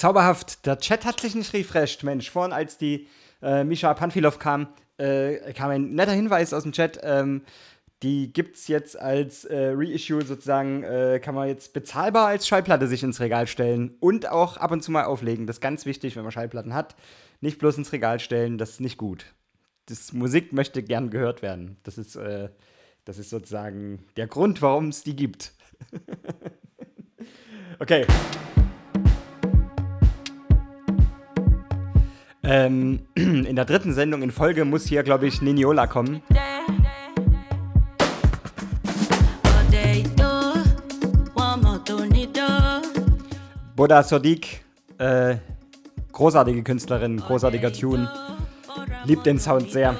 Zauberhaft. 0.00 0.64
Der 0.64 0.78
Chat 0.78 1.04
hat 1.04 1.20
sich 1.20 1.34
nicht 1.34 1.52
refreshed, 1.52 2.04
Mensch. 2.04 2.30
Vorhin, 2.30 2.54
als 2.54 2.78
die 2.78 3.06
äh, 3.42 3.64
Misha 3.64 3.92
Panfilov 3.92 4.38
kam, 4.38 4.68
äh, 4.96 5.52
kam 5.52 5.68
ein 5.68 5.90
netter 5.90 6.12
Hinweis 6.12 6.54
aus 6.54 6.62
dem 6.62 6.72
Chat. 6.72 6.98
Ähm, 7.02 7.42
die 8.02 8.32
gibt's 8.32 8.66
jetzt 8.68 8.98
als 8.98 9.44
äh, 9.44 9.72
Reissue 9.74 10.24
sozusagen, 10.24 10.84
äh, 10.84 11.20
kann 11.22 11.34
man 11.34 11.48
jetzt 11.48 11.74
bezahlbar 11.74 12.28
als 12.28 12.48
Schallplatte 12.48 12.86
sich 12.86 13.02
ins 13.02 13.20
Regal 13.20 13.46
stellen 13.46 13.94
und 14.00 14.26
auch 14.26 14.56
ab 14.56 14.70
und 14.70 14.82
zu 14.82 14.90
mal 14.90 15.04
auflegen. 15.04 15.46
Das 15.46 15.56
ist 15.56 15.60
ganz 15.60 15.84
wichtig, 15.84 16.16
wenn 16.16 16.22
man 16.22 16.32
Schallplatten 16.32 16.72
hat. 16.72 16.96
Nicht 17.42 17.58
bloß 17.58 17.76
ins 17.76 17.92
Regal 17.92 18.20
stellen, 18.20 18.56
das 18.56 18.70
ist 18.70 18.80
nicht 18.80 18.96
gut. 18.96 19.26
Das 19.84 20.14
Musik 20.14 20.54
möchte 20.54 20.82
gern 20.82 21.10
gehört 21.10 21.42
werden. 21.42 21.76
Das 21.82 21.98
ist, 21.98 22.16
äh, 22.16 22.48
das 23.04 23.18
ist 23.18 23.28
sozusagen 23.28 24.06
der 24.16 24.28
Grund, 24.28 24.62
warum 24.62 24.88
es 24.88 25.02
die 25.02 25.14
gibt. 25.14 25.52
okay. 27.78 28.06
Ähm, 32.42 33.00
in 33.14 33.56
der 33.56 33.64
dritten 33.64 33.92
Sendung 33.92 34.22
in 34.22 34.30
Folge 34.30 34.64
muss 34.64 34.86
hier, 34.86 35.02
glaube 35.02 35.26
ich, 35.26 35.42
Niniola 35.42 35.86
kommen. 35.86 36.22
Boda 43.76 44.02
Sodiq, 44.02 44.60
äh, 44.98 45.36
großartige 46.12 46.62
Künstlerin, 46.62 47.16
großartiger 47.18 47.72
Tune. 47.72 48.10
Liebt 49.06 49.24
den 49.24 49.38
Sound 49.38 49.70
sehr. 49.70 49.96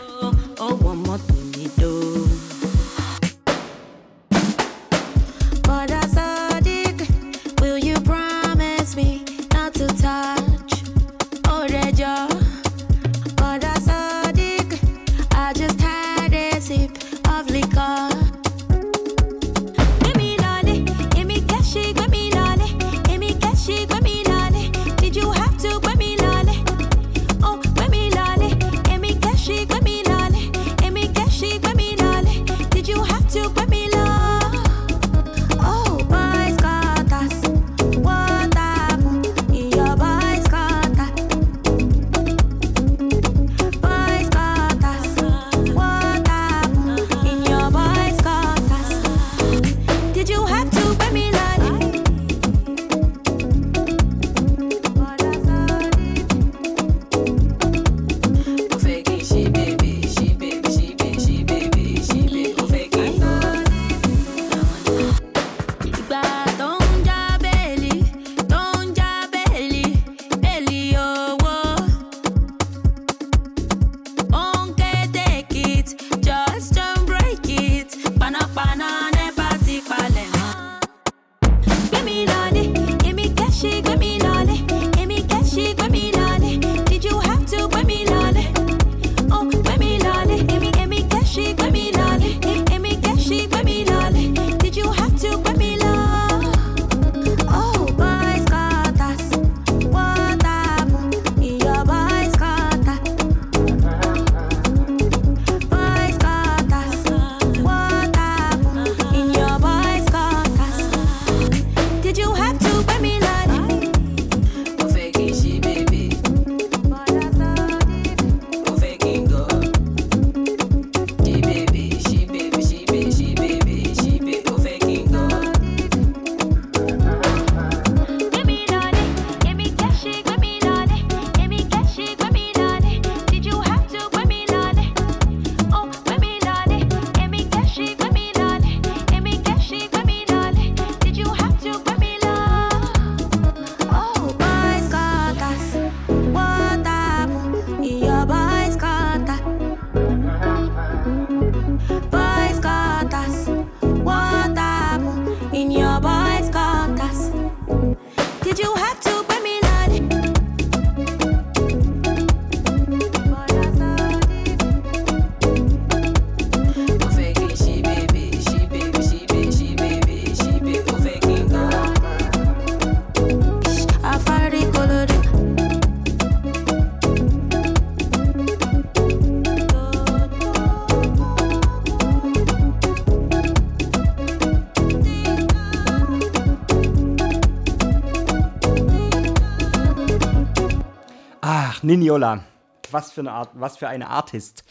Niniola. 191.90 192.44
Was 192.92 193.10
für 193.10 193.20
eine 193.20 193.32
Art, 193.32 193.50
was 193.54 193.76
für 193.78 193.88
eine 193.88 194.08
Artist. 194.08 194.62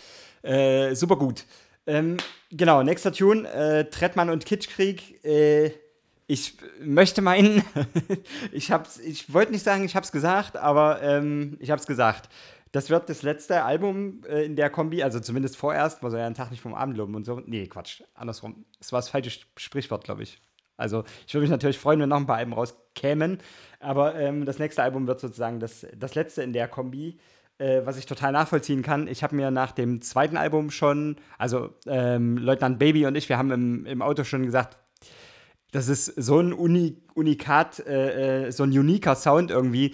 Äh, 0.42 0.96
super 0.96 1.18
gut. 1.18 1.46
Ähm, 1.86 2.16
genau, 2.50 2.82
nächster 2.82 3.12
Tune, 3.12 3.46
äh, 3.52 3.90
Trettmann 3.90 4.30
und 4.30 4.46
Kitschkrieg. 4.46 5.22
Äh, 5.26 5.72
ich 6.28 6.56
möchte 6.80 7.22
meinen, 7.22 7.62
ich 8.54 8.72
ich 9.04 9.34
wollte 9.34 9.52
nicht 9.52 9.64
sagen, 9.64 9.84
ich 9.84 9.98
hab's 9.98 10.14
gesagt, 10.14 10.56
aber 10.56 11.02
ähm, 11.02 11.58
ich 11.60 11.72
hab's 11.72 11.88
gesagt. 11.88 12.30
Das 12.72 12.90
wird 12.90 13.10
das 13.10 13.22
letzte 13.22 13.64
Album 13.64 14.22
äh, 14.26 14.46
in 14.46 14.56
der 14.56 14.70
Kombi, 14.70 15.04
also 15.04 15.20
zumindest 15.20 15.58
vorerst, 15.58 16.02
man 16.02 16.12
soll 16.12 16.22
ja 16.22 16.26
einen 16.26 16.36
Tag 16.36 16.52
nicht 16.52 16.62
vom 16.62 16.74
Abend 16.74 16.96
loben 16.96 17.16
und 17.16 17.26
so. 17.26 17.42
Nee, 17.46 17.68
Quatsch, 17.68 18.02
andersrum. 18.14 18.64
Das 18.78 18.94
war 18.94 19.00
das 19.00 19.10
falsche 19.10 19.42
Sprichwort, 19.58 20.06
glaube 20.06 20.24
ich. 20.24 20.40
Also, 20.80 21.04
ich 21.28 21.34
würde 21.34 21.42
mich 21.42 21.52
natürlich 21.52 21.78
freuen, 21.78 22.00
wenn 22.00 22.08
noch 22.08 22.18
ein 22.18 22.26
paar 22.26 22.38
Alben 22.38 22.54
rauskämen, 22.54 23.40
aber 23.80 24.16
ähm, 24.16 24.46
das 24.46 24.60
nächste 24.60 24.84
Album 24.84 25.08
wird 25.08 25.20
sozusagen 25.20 25.60
das, 25.60 25.86
das 25.96 26.16
letzte 26.16 26.44
in 26.44 26.54
der 26.54 26.68
Kombi, 26.68 27.18
äh, 27.58 27.82
was 27.86 27.98
ich 27.98 28.06
total 28.06 28.32
nachvollziehen 28.32 28.82
kann. 28.82 29.08
Ich 29.08 29.24
habe 29.24 29.36
mir 29.36 29.52
nach 29.52 29.72
dem 29.72 30.02
zweiten 30.02 30.38
Album 30.38 30.72
schon, 30.72 31.18
also 31.38 31.70
ähm, 31.88 32.38
Leutnant 32.38 32.80
Baby 32.80 33.06
und 33.06 33.16
ich, 33.16 33.30
wir 33.30 33.38
haben 33.38 33.52
im, 33.52 33.86
im 33.86 34.02
Auto 34.02 34.24
schon 34.24 34.46
gesagt, 34.46 34.78
das 35.72 35.88
ist 35.88 36.06
so 36.06 36.40
ein 36.40 36.54
Uni 36.54 36.98
Unikat, 37.14 37.80
äh, 37.80 38.48
äh, 38.48 38.52
so 38.52 38.64
ein 38.64 38.72
uniker 38.72 39.16
Sound 39.16 39.52
irgendwie. 39.52 39.94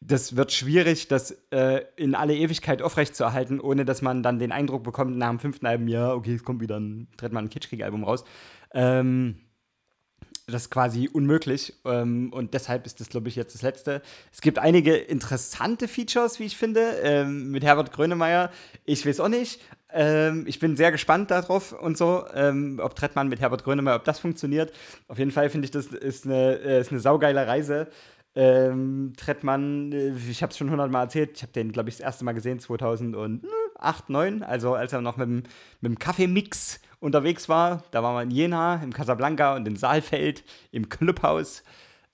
Das 0.00 0.36
wird 0.36 0.52
schwierig, 0.52 1.08
das 1.08 1.32
äh, 1.50 1.82
in 1.96 2.14
alle 2.14 2.34
Ewigkeit 2.36 2.82
aufrechtzuerhalten, 2.82 3.60
ohne 3.60 3.84
dass 3.84 4.00
man 4.00 4.22
dann 4.22 4.38
den 4.38 4.52
Eindruck 4.52 4.84
bekommt, 4.84 5.16
nach 5.16 5.28
dem 5.28 5.40
fünften 5.40 5.66
Album, 5.66 5.88
ja, 5.88 6.14
okay, 6.14 6.34
es 6.34 6.44
kommt 6.44 6.60
wieder 6.60 6.78
ein, 6.78 7.08
tritt 7.16 7.32
mal 7.32 7.40
ein 7.40 7.50
Kitschkrieg-Album 7.50 8.04
raus. 8.04 8.24
Ähm, 8.72 9.36
das 10.52 10.62
ist 10.62 10.70
quasi 10.70 11.08
unmöglich. 11.12 11.74
Ähm, 11.84 12.32
und 12.32 12.54
deshalb 12.54 12.86
ist 12.86 13.00
das, 13.00 13.08
glaube 13.08 13.28
ich, 13.28 13.36
jetzt 13.36 13.54
das 13.54 13.62
letzte. 13.62 14.02
Es 14.32 14.40
gibt 14.40 14.58
einige 14.58 14.96
interessante 14.96 15.88
Features, 15.88 16.40
wie 16.40 16.44
ich 16.44 16.56
finde, 16.56 16.80
ähm, 17.02 17.50
mit 17.50 17.64
Herbert 17.64 17.92
Grönemeyer. 17.92 18.50
Ich 18.84 19.06
weiß 19.06 19.20
auch 19.20 19.28
nicht. 19.28 19.60
Ähm, 19.90 20.44
ich 20.46 20.58
bin 20.58 20.76
sehr 20.76 20.92
gespannt 20.92 21.30
darauf 21.30 21.72
und 21.72 21.96
so, 21.96 22.24
ähm, 22.34 22.80
ob 22.82 22.94
Trettmann 22.94 23.28
mit 23.28 23.40
Herbert 23.40 23.64
Grönemeyer, 23.64 23.96
ob 23.96 24.04
das 24.04 24.18
funktioniert. 24.18 24.72
Auf 25.06 25.18
jeden 25.18 25.30
Fall 25.30 25.48
finde 25.48 25.64
ich, 25.64 25.70
das 25.70 25.86
ist 25.86 26.26
eine, 26.26 26.58
äh, 26.58 26.80
ist 26.80 26.90
eine 26.90 27.00
saugeile 27.00 27.46
Reise. 27.46 27.88
Ähm, 28.34 29.14
Trettmann, 29.16 29.92
äh, 29.92 30.12
ich 30.30 30.42
habe 30.42 30.50
es 30.50 30.58
schon 30.58 30.70
hundertmal 30.70 31.04
erzählt, 31.04 31.30
ich 31.36 31.42
habe 31.42 31.52
den, 31.52 31.72
glaube 31.72 31.88
ich, 31.88 31.96
das 31.96 32.04
erste 32.04 32.24
Mal 32.24 32.32
gesehen 32.32 32.60
2008, 32.60 33.40
2009, 33.78 34.42
also 34.42 34.74
als 34.74 34.92
er 34.92 35.00
noch 35.00 35.16
mit 35.16 35.26
dem, 35.26 35.42
mit 35.80 35.92
dem 35.92 35.98
Kaffeemix 35.98 36.80
unterwegs 37.00 37.48
war. 37.48 37.84
Da 37.90 38.02
waren 38.02 38.14
wir 38.16 38.22
in 38.22 38.30
Jena, 38.30 38.82
im 38.82 38.92
Casablanca 38.92 39.56
und 39.56 39.66
in 39.66 39.76
Saalfeld, 39.76 40.44
im 40.70 40.88
Clubhaus. 40.88 41.62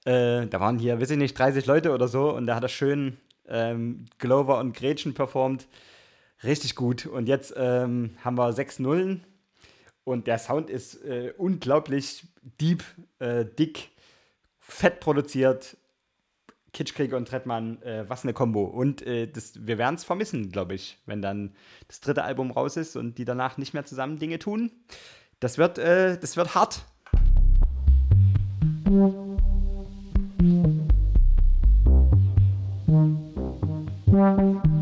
Äh, 0.05 0.47
da 0.47 0.61
waren 0.61 0.79
hier, 0.79 1.01
weiß 1.01 1.11
ich 1.11 1.19
nicht, 1.19 1.39
30 1.39 1.67
Leute 1.67 1.93
oder 1.93 2.09
so 2.09 2.31
und 2.33 2.47
da 2.47 2.57
hat 2.57 2.63
er 2.63 2.69
schön 2.69 3.19
ähm, 3.49 4.07
Glover 4.19 4.59
und 4.59 4.77
Gretchen 4.77 5.15
performt. 5.15 5.67
Richtig 6.43 6.75
gut. 6.75 7.07
Und 7.07 7.29
jetzt 7.29 7.55
ähm, 7.57 8.17
haben 8.23 8.37
wir 8.37 8.53
sechs 8.53 8.79
Nullen 8.79 9.25
und 10.05 10.27
der 10.27 10.39
Sound 10.39 10.69
ist 10.69 11.03
äh, 11.05 11.33
unglaublich 11.39 12.27
deep, 12.61 12.85
äh, 13.19 13.45
dick, 13.47 13.91
fett 14.61 15.01
produziert. 15.01 15.77
Kitschkrieg 16.75 17.15
und 17.15 17.27
Trettmann, 17.27 17.81
äh, 17.83 18.05
was 18.09 18.25
eine 18.25 18.35
Kombo. 18.35 18.65
Und 18.65 19.01
äh, 19.07 19.27
das, 19.27 19.67
wir 19.67 19.79
werden 19.79 19.95
es 19.95 20.05
vermissen, 20.05 20.51
glaube 20.51 20.75
ich, 20.75 20.99
wenn 21.07 21.23
dann 21.23 21.55
das 21.89 22.01
dritte 22.01 22.25
Album 22.25 22.51
raus 22.51 22.77
ist 22.77 22.97
und 22.97 23.17
die 23.17 23.25
danach 23.25 23.57
nicht 23.57 23.73
mehr 23.73 23.87
zusammen 23.87 24.19
Dinge 24.19 24.39
tun. 24.39 24.71
Das 25.41 25.57
wird, 25.57 25.79
äh, 25.79 26.19
das 26.19 26.37
wird 26.37 26.55
hart. 26.55 26.85
Wie 34.07 34.74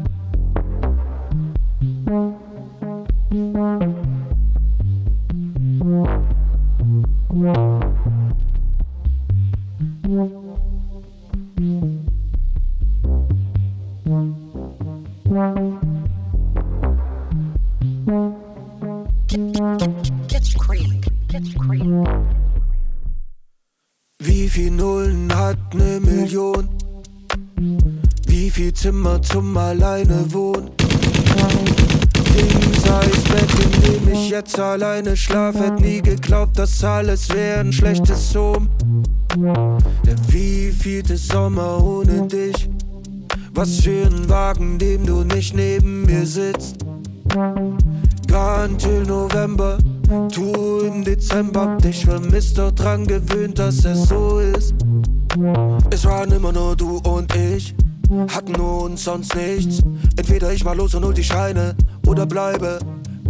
geglaubt, 36.82 36.84
dass 36.84 36.84
alles 36.84 37.28
wär 37.30 37.60
ein 37.60 37.72
schlechtes 37.72 38.34
Home. 38.34 38.68
Der 40.04 40.16
wievielte 40.28 41.16
Sommer 41.16 41.82
ohne 41.82 42.26
dich? 42.26 42.68
Was 43.54 43.80
für 43.80 44.06
ein 44.06 44.28
Wagen, 44.28 44.78
dem 44.78 45.06
du 45.06 45.24
nicht 45.24 45.54
neben 45.54 46.04
mir 46.06 46.26
sitzt. 46.26 46.78
Gone 48.28 48.76
till 48.78 49.04
November, 49.06 49.78
tu 50.32 50.80
im 50.80 51.04
Dezember, 51.04 51.76
dich 51.82 52.04
vermisst, 52.04 52.58
doch 52.58 52.72
dran 52.72 53.06
gewöhnt, 53.06 53.58
dass 53.58 53.84
es 53.84 54.08
so 54.08 54.38
ist. 54.38 54.74
Es 55.90 56.04
waren 56.04 56.32
immer 56.32 56.52
nur 56.52 56.76
du 56.76 56.98
und 56.98 57.34
ich, 57.36 57.74
hatten 58.28 58.52
nur 58.52 58.84
uns 58.84 59.04
sonst 59.04 59.34
nichts. 59.34 59.80
Entweder 60.16 60.52
ich 60.52 60.64
mal 60.64 60.76
los 60.76 60.94
und 60.94 61.04
hol 61.04 61.14
die 61.14 61.24
Scheine 61.24 61.74
oder 62.06 62.26
bleibe, 62.26 62.78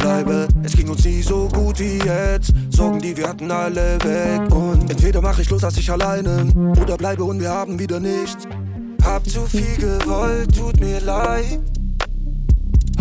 bleibe. 0.02 0.48
Es 0.62 0.72
ging 0.72 0.90
uns 0.90 1.04
nie 1.04 1.22
so 1.22 1.48
gut 1.48 1.78
wie 1.78 1.98
jetzt, 1.98 2.52
Sorgen, 2.70 2.98
die 2.98 3.16
wir 3.16 3.28
hatten, 3.28 3.50
alle 3.50 3.98
weg. 4.02 4.54
Und 4.54 4.90
entweder 4.90 5.22
mach 5.22 5.38
ich 5.38 5.48
los, 5.48 5.64
als 5.64 5.78
ich 5.78 5.90
alleine 5.90 6.52
oder 6.80 6.96
bleibe 6.96 7.24
und 7.24 7.40
wir 7.40 7.50
haben 7.50 7.78
wieder 7.78 8.00
nichts. 8.00 8.46
Hab 9.02 9.28
zu 9.28 9.42
viel 9.46 9.76
gewollt, 9.78 10.54
tut 10.56 10.78
mir 10.80 11.00
leid. 11.00 11.60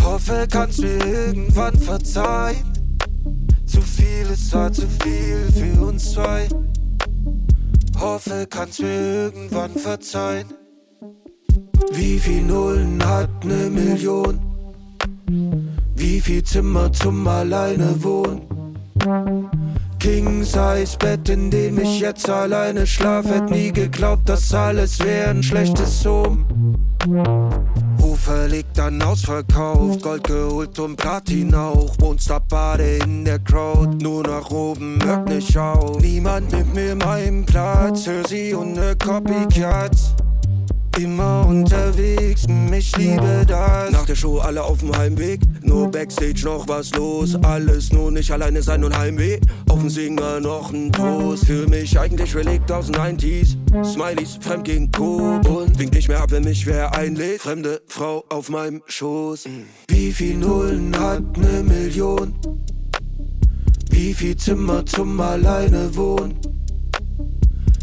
Hoffe, 0.02 0.46
kannst 0.50 0.80
mir 0.80 0.98
irgendwann 1.04 1.76
verzeihen. 1.76 2.72
Zu 3.66 3.80
viel, 3.80 4.26
es 4.32 4.52
war 4.52 4.72
zu 4.72 4.82
viel 5.02 5.38
für 5.52 5.84
uns 5.84 6.12
zwei. 6.12 6.48
Hoffe, 7.98 8.46
kannst 8.48 8.80
mir 8.80 9.00
irgendwann 9.24 9.72
verzeihen. 9.72 10.46
Wie 11.92 12.18
viel 12.18 12.42
Nullen 12.42 13.04
hat 13.04 13.44
ne 13.44 13.70
Million? 13.70 14.51
Wie 16.02 16.20
viel 16.20 16.42
Zimmer 16.42 16.92
zum 16.92 17.24
alleine 17.28 17.94
wohnen? 18.02 18.42
King 20.00 20.42
Size 20.42 20.98
Bett, 20.98 21.28
in 21.28 21.48
dem 21.48 21.78
ich 21.78 22.00
jetzt 22.00 22.28
alleine 22.28 22.88
schlaf, 22.88 23.24
hätt 23.24 23.52
nie 23.52 23.70
geglaubt, 23.70 24.28
dass 24.28 24.52
alles 24.52 24.98
wär 24.98 25.30
ein 25.30 25.44
schlechtes 25.44 26.04
Home. 26.04 26.44
Ufer 28.02 28.48
dann 28.74 29.00
ausverkauft, 29.00 30.02
Gold 30.02 30.24
geholt 30.24 30.76
und 30.80 30.96
Platin 30.96 31.54
auch. 31.54 31.96
Monsterbade 31.98 32.98
in 33.04 33.24
der 33.24 33.38
Crowd, 33.38 34.02
nur 34.02 34.24
nach 34.24 34.50
oben, 34.50 34.98
hört 35.04 35.28
nicht 35.28 35.56
auf. 35.56 36.00
Niemand 36.00 36.50
nimmt 36.50 36.74
mir 36.74 36.96
meinen 36.96 37.46
Platz, 37.46 38.08
hör 38.08 38.26
sie 38.26 38.54
und 38.54 38.72
ne 38.72 38.96
Copycats. 38.96 40.16
Immer 40.98 41.46
unterwegs, 41.46 42.44
ich 42.70 42.96
liebe 42.96 43.44
das. 43.46 43.90
Nach 43.90 44.04
der 44.04 44.14
Show 44.14 44.38
alle 44.38 44.62
auf 44.62 44.80
dem 44.80 44.94
Heimweg, 44.96 45.40
nur 45.62 45.90
Backstage 45.90 46.42
noch 46.44 46.68
was 46.68 46.92
los. 46.94 47.34
Alles 47.42 47.92
nur 47.92 48.10
nicht 48.10 48.30
alleine 48.30 48.62
sein 48.62 48.84
und 48.84 48.96
Heimweh. 48.96 49.38
Auf 49.70 49.80
dem 49.80 49.88
Singer 49.88 50.40
noch 50.40 50.70
ein 50.70 50.92
Toast. 50.92 51.46
Für 51.46 51.66
mich 51.66 51.98
eigentlich 51.98 52.36
Relikt 52.36 52.70
aus 52.70 52.86
den 52.86 52.96
90s. 52.96 53.56
Smileys, 53.84 54.38
fremd 54.40 54.64
gegen 54.64 54.90
Co. 54.92 55.40
Und 55.48 55.78
winkt 55.78 55.94
nicht 55.94 56.08
mehr 56.08 56.20
ab, 56.22 56.30
wenn 56.30 56.44
mich 56.44 56.66
wer 56.66 56.94
einlädt. 56.94 57.40
Fremde 57.40 57.80
Frau 57.86 58.24
auf 58.28 58.50
meinem 58.50 58.82
Schoß. 58.86 59.48
Wie 59.88 60.12
viel 60.12 60.36
Nullen 60.36 60.98
hat 60.98 61.38
ne 61.38 61.62
Million? 61.62 62.34
Wie 63.90 64.12
viel 64.12 64.36
Zimmer 64.36 64.84
zum 64.84 65.18
alleine 65.20 65.94
wohnen? 65.96 66.51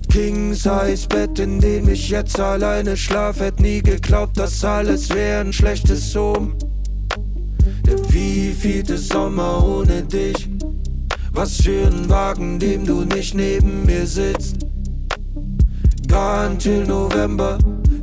King 0.09 0.55
Size 0.55 1.07
Bett, 1.07 1.37
in 1.39 1.59
dem 1.59 1.87
ich 1.87 2.09
jetzt 2.09 2.39
alleine 2.39 2.97
schlaf, 2.97 3.39
hätt 3.39 3.59
nie 3.59 3.81
geglaubt, 3.81 4.37
dass 4.37 4.63
alles 4.63 5.09
wär 5.09 5.41
ein 5.41 5.53
schlechtes 5.53 6.15
Home. 6.15 6.55
Der 7.85 7.97
wievielte 8.11 8.97
Sommer 8.97 9.63
ohne 9.65 10.03
dich? 10.03 10.49
Was 11.31 11.61
für 11.61 11.87
ein 11.87 12.09
Wagen, 12.09 12.59
dem 12.59 12.85
du 12.85 13.05
nicht 13.05 13.35
neben 13.35 13.85
mir 13.85 14.05
sitzt. 14.07 14.65
Gone 16.07 16.57
till 16.57 16.85
November, 16.87 17.59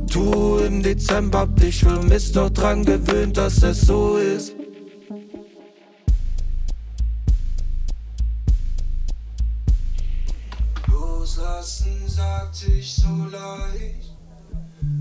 tu 0.09 0.57
im 0.59 0.81
Dezember, 0.81 1.39
hab 1.39 1.55
dich 1.57 1.81
vermisst, 1.81 2.37
doch 2.37 2.49
dran 2.49 2.85
gewöhnt, 2.85 3.35
dass 3.35 3.61
es 3.63 3.81
so 3.81 4.17
ist. 4.17 4.56
Sich 12.67 12.93
so 12.93 13.25
leicht. 13.31 14.15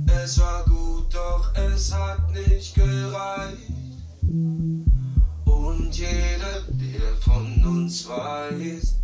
Es 0.07 0.39
war 0.39 0.64
gut, 0.64 1.12
doch 1.12 1.53
es 1.55 1.93
hat 1.93 2.31
nicht 2.33 2.75
gereicht. 2.75 3.73
Und 5.45 5.91
jeder, 5.93 6.62
der 6.71 7.17
von 7.21 7.64
uns 7.64 8.09
weiß, 8.09 8.99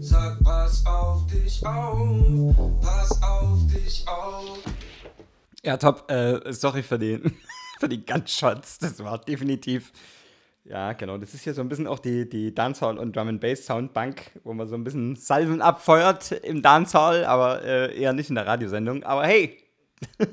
sagt, 0.00 0.44
pass 0.44 0.84
auf 0.86 1.26
dich 1.26 1.64
auf, 1.66 2.56
pass 2.80 3.22
auf 3.22 3.58
dich 3.66 4.06
auf. 4.06 4.58
Ja, 5.62 5.76
top. 5.76 6.10
Äh, 6.10 6.52
sorry 6.52 6.82
für 6.82 6.98
den, 6.98 7.34
für 7.80 7.88
die 7.88 8.04
Gunshots. 8.04 8.78
Das 8.78 9.02
war 9.02 9.18
definitiv. 9.18 9.92
Ja, 10.70 10.92
genau. 10.92 11.18
Das 11.18 11.34
ist 11.34 11.42
hier 11.42 11.52
so 11.52 11.62
ein 11.62 11.68
bisschen 11.68 11.88
auch 11.88 11.98
die, 11.98 12.28
die 12.28 12.54
Dancehall 12.54 12.96
und 12.96 13.16
Drum 13.16 13.26
and 13.26 13.40
Bass 13.40 13.66
Soundbank, 13.66 14.38
wo 14.44 14.54
man 14.54 14.68
so 14.68 14.76
ein 14.76 14.84
bisschen 14.84 15.16
Salven 15.16 15.62
abfeuert 15.62 16.30
im 16.30 16.62
Dancehall, 16.62 17.24
aber 17.24 17.64
äh, 17.64 18.00
eher 18.00 18.12
nicht 18.12 18.28
in 18.28 18.36
der 18.36 18.46
Radiosendung. 18.46 19.02
Aber 19.02 19.26
hey! 19.26 19.58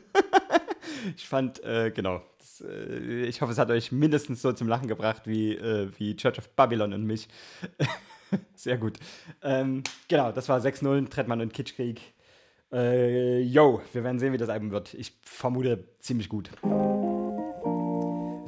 ich 1.16 1.28
fand, 1.28 1.64
äh, 1.64 1.90
genau. 1.90 2.22
Das, 2.38 2.62
äh, 2.62 3.26
ich 3.26 3.42
hoffe, 3.42 3.52
es 3.52 3.58
hat 3.58 3.72
euch 3.72 3.92
mindestens 3.92 4.44
so 4.44 4.54
zum 4.54 4.68
Lachen 4.68 4.88
gebracht 4.88 5.24
wie, 5.26 5.56
äh, 5.56 5.90
wie 5.98 6.16
Church 6.16 6.38
of 6.38 6.50
Babylon 6.50 6.94
und 6.94 7.04
mich. 7.04 7.28
Sehr 8.54 8.78
gut. 8.78 9.00
Ähm, 9.42 9.82
genau, 10.08 10.32
das 10.32 10.48
war 10.50 10.60
6-0, 10.60 11.10
Trettmann 11.10 11.42
und 11.42 11.52
Kitschkrieg. 11.52 12.00
Äh, 12.72 13.42
yo, 13.42 13.82
wir 13.92 14.04
werden 14.04 14.20
sehen, 14.20 14.34
wie 14.34 14.38
das 14.38 14.50
Album 14.50 14.70
wird. 14.70 14.94
Ich 14.94 15.18
vermute 15.24 15.84
ziemlich 16.00 16.30
gut. 16.30 16.52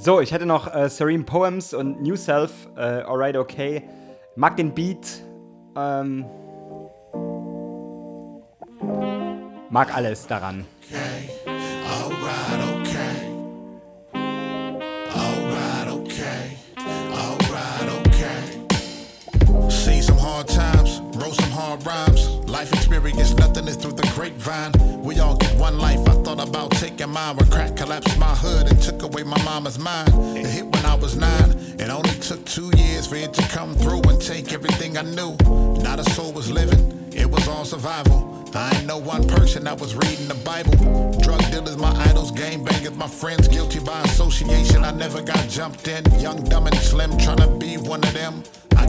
So, 0.02 0.22
ich 0.22 0.32
hätte 0.32 0.46
noch 0.46 0.74
äh, 0.74 0.88
Serene 0.88 1.26
Poems 1.26 1.74
und 1.74 2.02
New 2.02 2.16
Self, 2.16 2.70
äh, 2.78 3.02
Alright 3.04 3.36
Okay. 3.36 3.84
Mag 4.38 4.56
den 4.56 4.74
Beat. 4.74 5.22
Ähm, 5.76 6.26
mag 9.70 9.94
alles 9.94 10.26
daran. 10.26 10.66
Alright, 11.92 12.62
okay. 12.80 13.28
Alright, 15.14 15.90
okay. 15.92 16.58
Alright, 17.14 17.90
okay. 18.08 19.70
Seen 19.70 20.02
some 20.02 20.18
hard 20.18 20.48
times, 20.48 21.02
wrote 21.16 21.36
some 21.36 21.52
hard 21.52 21.86
rhymes. 21.86 22.30
Life 22.48 22.72
experience, 22.72 23.36
nothing 23.36 23.68
is 23.68 23.76
through 23.76 23.99
grapevine. 24.20 24.74
We 25.02 25.20
all 25.22 25.38
get 25.38 25.58
one 25.58 25.78
life. 25.78 26.02
I 26.02 26.14
thought 26.24 26.46
about 26.46 26.72
taking 26.72 27.10
mine 27.10 27.38
when 27.38 27.50
crack 27.50 27.78
collapsed 27.78 28.20
my 28.20 28.36
hood 28.36 28.68
and 28.70 28.78
took 28.82 29.02
away 29.02 29.24
my 29.24 29.42
mama's 29.46 29.80
mind. 29.80 30.10
It 30.38 30.46
hit 30.46 30.66
when 30.66 30.86
I 30.86 30.96
was 30.96 31.16
nine. 31.16 31.52
It 31.80 31.90
only 31.90 32.16
took 32.20 32.44
two 32.44 32.70
years 32.76 33.08
for 33.08 33.16
it 33.16 33.34
to 33.36 33.42
come 33.44 33.76
through 33.76 34.02
and 34.10 34.22
take 34.22 34.52
everything 34.52 34.98
I 34.98 35.04
knew. 35.04 35.38
Not 35.82 36.00
a 36.00 36.04
soul 36.12 36.34
was 36.34 36.52
living. 36.52 36.84
It 37.14 37.32
was 37.32 37.48
all 37.48 37.64
survival. 37.64 38.20
I 38.54 38.76
ain't 38.76 38.88
know 38.88 38.98
one 38.98 39.26
person 39.26 39.64
that 39.64 39.80
was 39.80 39.96
reading 39.96 40.28
the 40.28 40.42
Bible. 40.44 40.76
Drug 41.22 41.40
dealers, 41.50 41.78
my 41.78 41.94
idols, 42.10 42.32
game 42.32 42.66
bangers, 42.66 42.96
my 42.96 43.08
friends, 43.08 43.48
guilty 43.48 43.80
by 43.80 44.02
association. 44.02 44.84
I 44.84 44.92
never 44.92 45.22
got 45.22 45.48
jumped 45.48 45.88
in. 45.88 46.04
Young, 46.20 46.44
dumb, 46.44 46.68
and 46.68 46.76
slim, 46.76 47.18
trying 47.18 47.38
to 47.38 47.48
be 47.58 47.78
one 47.78 48.04
of 48.04 48.14
them. 48.14 48.44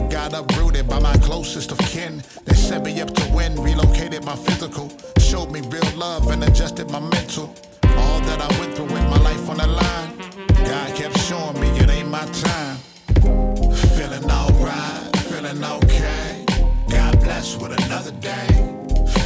Got 0.09 0.33
uprooted 0.33 0.87
by 0.87 0.99
my 0.99 1.15
closest 1.17 1.71
of 1.71 1.77
kin. 1.79 2.23
They 2.45 2.55
set 2.55 2.83
me 2.83 3.01
up 3.01 3.13
to 3.13 3.33
win, 3.33 3.61
relocated 3.61 4.23
my 4.23 4.35
physical, 4.35 4.91
showed 5.19 5.51
me 5.51 5.61
real 5.61 5.89
love 5.95 6.29
and 6.29 6.43
adjusted 6.43 6.89
my 6.89 6.99
mental. 6.99 7.53
All 7.97 8.19
that 8.21 8.41
I 8.41 8.59
went 8.59 8.75
through 8.75 8.85
with 8.85 9.03
my 9.09 9.19
life 9.19 9.49
on 9.49 9.57
the 9.57 9.67
line, 9.67 10.17
God 10.65 10.95
kept 10.95 11.17
showing 11.19 11.59
me 11.59 11.67
it 11.79 11.89
ain't 11.89 12.09
my 12.09 12.25
time. 12.25 12.77
Feeling 13.95 14.29
alright, 14.29 15.15
feeling 15.29 15.63
okay. 15.63 16.45
God 16.89 17.19
bless 17.19 17.57
with 17.57 17.73
another 17.85 18.11
day. 18.11 18.47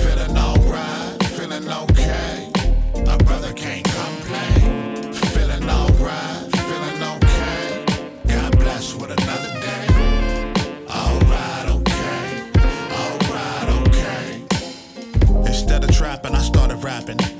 Feeling 0.03 0.37
alright, 0.37 1.23
feeling 1.35 1.67
okay. 1.69 2.51
My 3.05 3.17
brother 3.17 3.53
can't 3.53 3.84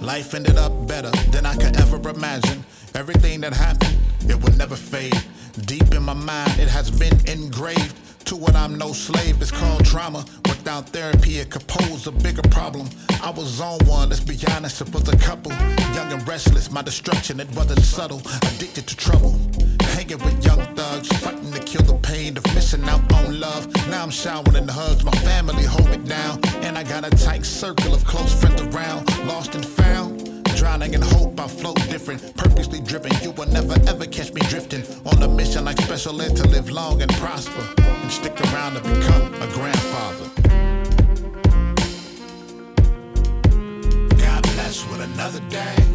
Life 0.06 0.36
ended 0.36 0.58
up 0.58 0.72
better 0.88 1.10
than 1.32 1.48
I 1.48 1.56
could 1.56 1.76
ever 1.78 1.98
imagine. 2.08 2.64
Everything 2.94 3.42
that 3.42 3.54
happened, 3.54 3.98
it 4.30 4.40
would 4.40 4.56
never 4.56 4.76
fade. 4.76 5.20
Deep 5.66 5.96
in 5.96 6.04
my 6.04 6.14
mind, 6.14 6.60
it 6.60 6.68
has 6.68 6.92
been 6.92 7.18
engraved. 7.28 7.96
To 8.26 8.36
what 8.36 8.56
I'm 8.56 8.78
no 8.78 8.94
slave, 8.94 9.42
it's 9.42 9.50
called 9.50 9.84
trauma. 9.84 10.24
Without 10.46 10.90
therapy, 10.90 11.40
it 11.40 11.50
could 11.50 11.66
pose 11.66 12.06
a 12.06 12.12
bigger 12.12 12.44
problem. 12.50 12.88
I 13.24 13.32
was 13.32 13.60
on 13.60 13.80
one, 13.88 14.10
let's 14.10 14.22
be 14.22 14.38
honest, 14.52 14.82
it 14.82 14.94
was 14.94 15.10
a 15.10 15.18
couple. 15.18 15.52
Young 15.96 16.14
and 16.14 16.28
restless, 16.28 16.70
my 16.70 16.84
destruction, 16.84 17.40
it 17.40 17.50
wasn't 17.56 17.80
subtle. 17.80 18.22
Addicted 18.44 18.86
to 18.86 18.96
trouble. 18.96 19.40
Hanging 20.08 20.24
with 20.24 20.46
young 20.46 20.60
thugs, 20.76 21.08
fighting 21.18 21.52
to 21.52 21.60
kill 21.62 21.82
the 21.82 21.96
pain 21.96 22.38
of 22.38 22.46
missing 22.54 22.84
out 22.84 23.12
on 23.12 23.40
love. 23.40 23.66
Now 23.90 24.04
I'm 24.04 24.12
showering 24.12 24.56
in 24.56 24.68
the 24.68 24.72
hugs, 24.72 25.04
my 25.04 25.12
family 25.30 25.64
hold 25.64 25.90
me 25.90 25.98
down. 25.98 26.40
And 26.58 26.78
I 26.78 26.84
got 26.84 27.04
a 27.04 27.10
tight 27.10 27.44
circle 27.44 27.92
of 27.92 28.06
close 28.06 28.32
friends 28.40 28.62
around, 28.62 29.10
lost 29.26 29.56
and 29.56 29.66
found. 29.66 30.44
Drowning 30.58 30.94
in 30.94 31.02
hope, 31.02 31.40
I 31.40 31.48
float 31.48 31.78
different, 31.90 32.38
purposely 32.38 32.82
driven. 32.82 33.12
You 33.24 33.32
will 33.32 33.48
never 33.48 33.74
ever 33.88 34.06
catch 34.06 34.32
me 34.32 34.42
drifting 34.42 34.84
on 35.08 35.24
a 35.24 35.28
mission 35.28 35.66
like 35.66 35.82
special 35.82 36.22
ed 36.22 36.36
to 36.36 36.48
live 36.50 36.70
long 36.70 37.02
and 37.02 37.12
prosper 37.14 37.66
and 37.80 38.12
stick 38.12 38.40
around 38.42 38.76
to 38.76 38.82
become 38.82 39.34
a 39.42 39.48
grandfather. 39.54 40.30
God 44.22 44.44
bless 44.44 44.88
with 44.88 45.02
another 45.02 45.40
day. 45.50 45.95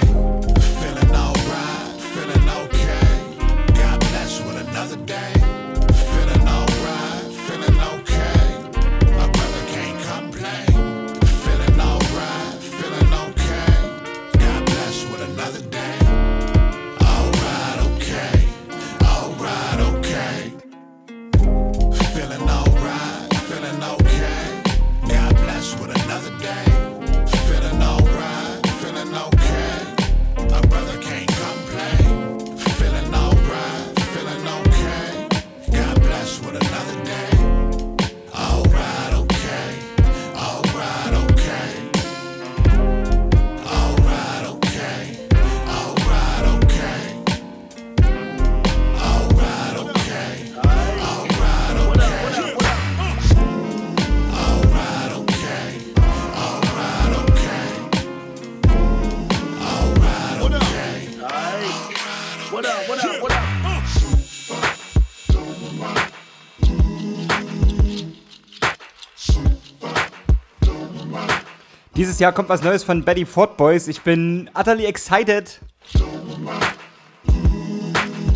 Jahr 72.21 72.31
kommt 72.33 72.49
was 72.49 72.61
Neues 72.61 72.83
von 72.83 73.03
Betty 73.03 73.25
Ford 73.25 73.57
Boys. 73.57 73.87
Ich 73.87 74.01
bin 74.01 74.47
utterly 74.53 74.85
excited. 74.85 75.59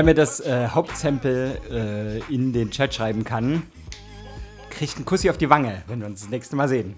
Wer 0.00 0.06
mir 0.06 0.14
das 0.14 0.40
äh, 0.40 0.68
Hauptsample 0.68 2.22
äh, 2.30 2.34
in 2.34 2.54
den 2.54 2.70
Chat 2.70 2.94
schreiben 2.94 3.22
kann, 3.22 3.64
kriegt 4.70 4.96
einen 4.96 5.04
Kussi 5.04 5.28
auf 5.28 5.36
die 5.36 5.50
Wange, 5.50 5.82
wenn 5.88 6.00
wir 6.00 6.06
uns 6.06 6.22
das 6.22 6.30
nächste 6.30 6.56
Mal 6.56 6.70
sehen. 6.70 6.96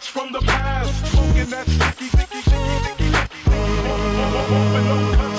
From 0.00 0.28
the 0.32 0.38
past. 0.46 1.06
Smoking 1.10 1.50
that 1.50 1.66
cuts 4.86 5.33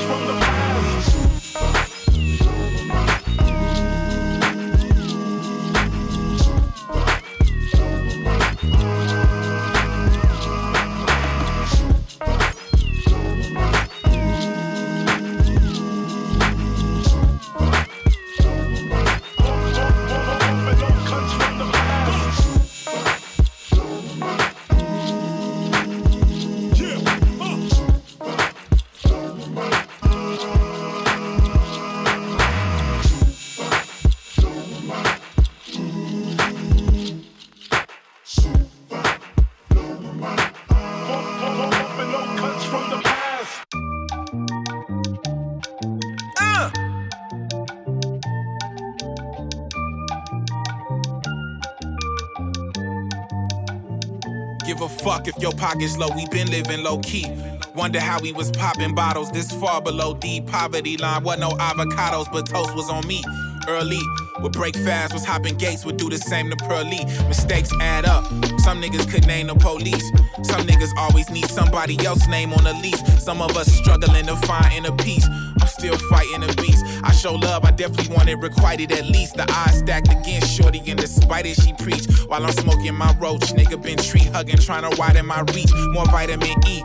your 55.45 55.53
pocket's 55.53 55.95
low, 55.95 56.07
we 56.15 56.27
been 56.29 56.49
living 56.49 56.81
low 56.81 56.97
key. 57.01 57.31
Wonder 57.75 57.99
how 57.99 58.19
we 58.19 58.33
was 58.33 58.49
popping 58.49 58.95
bottles 58.95 59.31
this 59.31 59.51
far 59.51 59.79
below 59.79 60.13
the 60.15 60.41
poverty 60.41 60.97
line. 60.97 61.23
What 61.23 61.37
no 61.37 61.49
avocados, 61.51 62.31
but 62.31 62.47
toast 62.47 62.73
was 62.75 62.89
on 62.89 63.05
me. 63.05 63.23
Early, 63.67 63.99
would 64.39 64.53
break 64.53 64.75
fast, 64.75 65.13
was 65.13 65.23
hopping 65.23 65.55
gates, 65.55 65.85
would 65.85 65.97
do 65.97 66.09
the 66.09 66.17
same 66.17 66.49
to 66.49 66.55
Pearly. 66.55 67.05
Mistakes 67.27 67.69
add 67.79 68.05
up. 68.05 68.25
Some 68.59 68.81
niggas 68.81 69.07
could 69.11 69.27
name 69.27 69.47
the 69.47 69.55
police. 69.55 70.09
Some 70.41 70.65
niggas 70.65 70.89
always 70.97 71.29
need 71.29 71.45
somebody 71.45 72.03
else's 72.03 72.27
name 72.27 72.51
on 72.51 72.63
the 72.63 72.73
lease. 72.73 73.01
Some 73.23 73.41
of 73.41 73.55
us 73.55 73.71
struggling 73.71 74.25
to 74.25 74.35
find 74.47 74.73
inner 74.73 74.95
peace. 74.97 75.27
I'm 75.61 75.67
still 75.67 75.97
fighting 76.09 76.43
a 76.43 76.53
beast. 76.55 76.84
I 77.05 77.11
show 77.11 77.35
love, 77.35 77.63
I 77.63 77.71
definitely 77.71 78.15
want 78.15 78.29
it 78.29 78.37
requited 78.37 78.91
at 78.91 79.05
least. 79.05 79.35
The 79.35 79.43
odds 79.53 79.77
stacked 79.77 80.09
against 80.09 80.49
Shorty, 80.49 80.81
and 80.87 80.99
despite 80.99 81.45
it, 81.45 81.61
she 81.61 81.71
preach. 81.73 82.07
While 82.27 82.43
I'm 82.43 82.51
smoking 82.51 82.95
my 82.95 83.15
roach, 83.19 83.53
nigga 83.53 83.81
been 83.81 83.97
tree 83.97 84.25
hugging, 84.33 84.57
trying 84.57 84.89
to 84.89 84.97
widen 84.99 85.27
my 85.27 85.41
reach. 85.53 85.71
More 85.93 86.05
vitamin 86.07 86.57
E. 86.67 86.83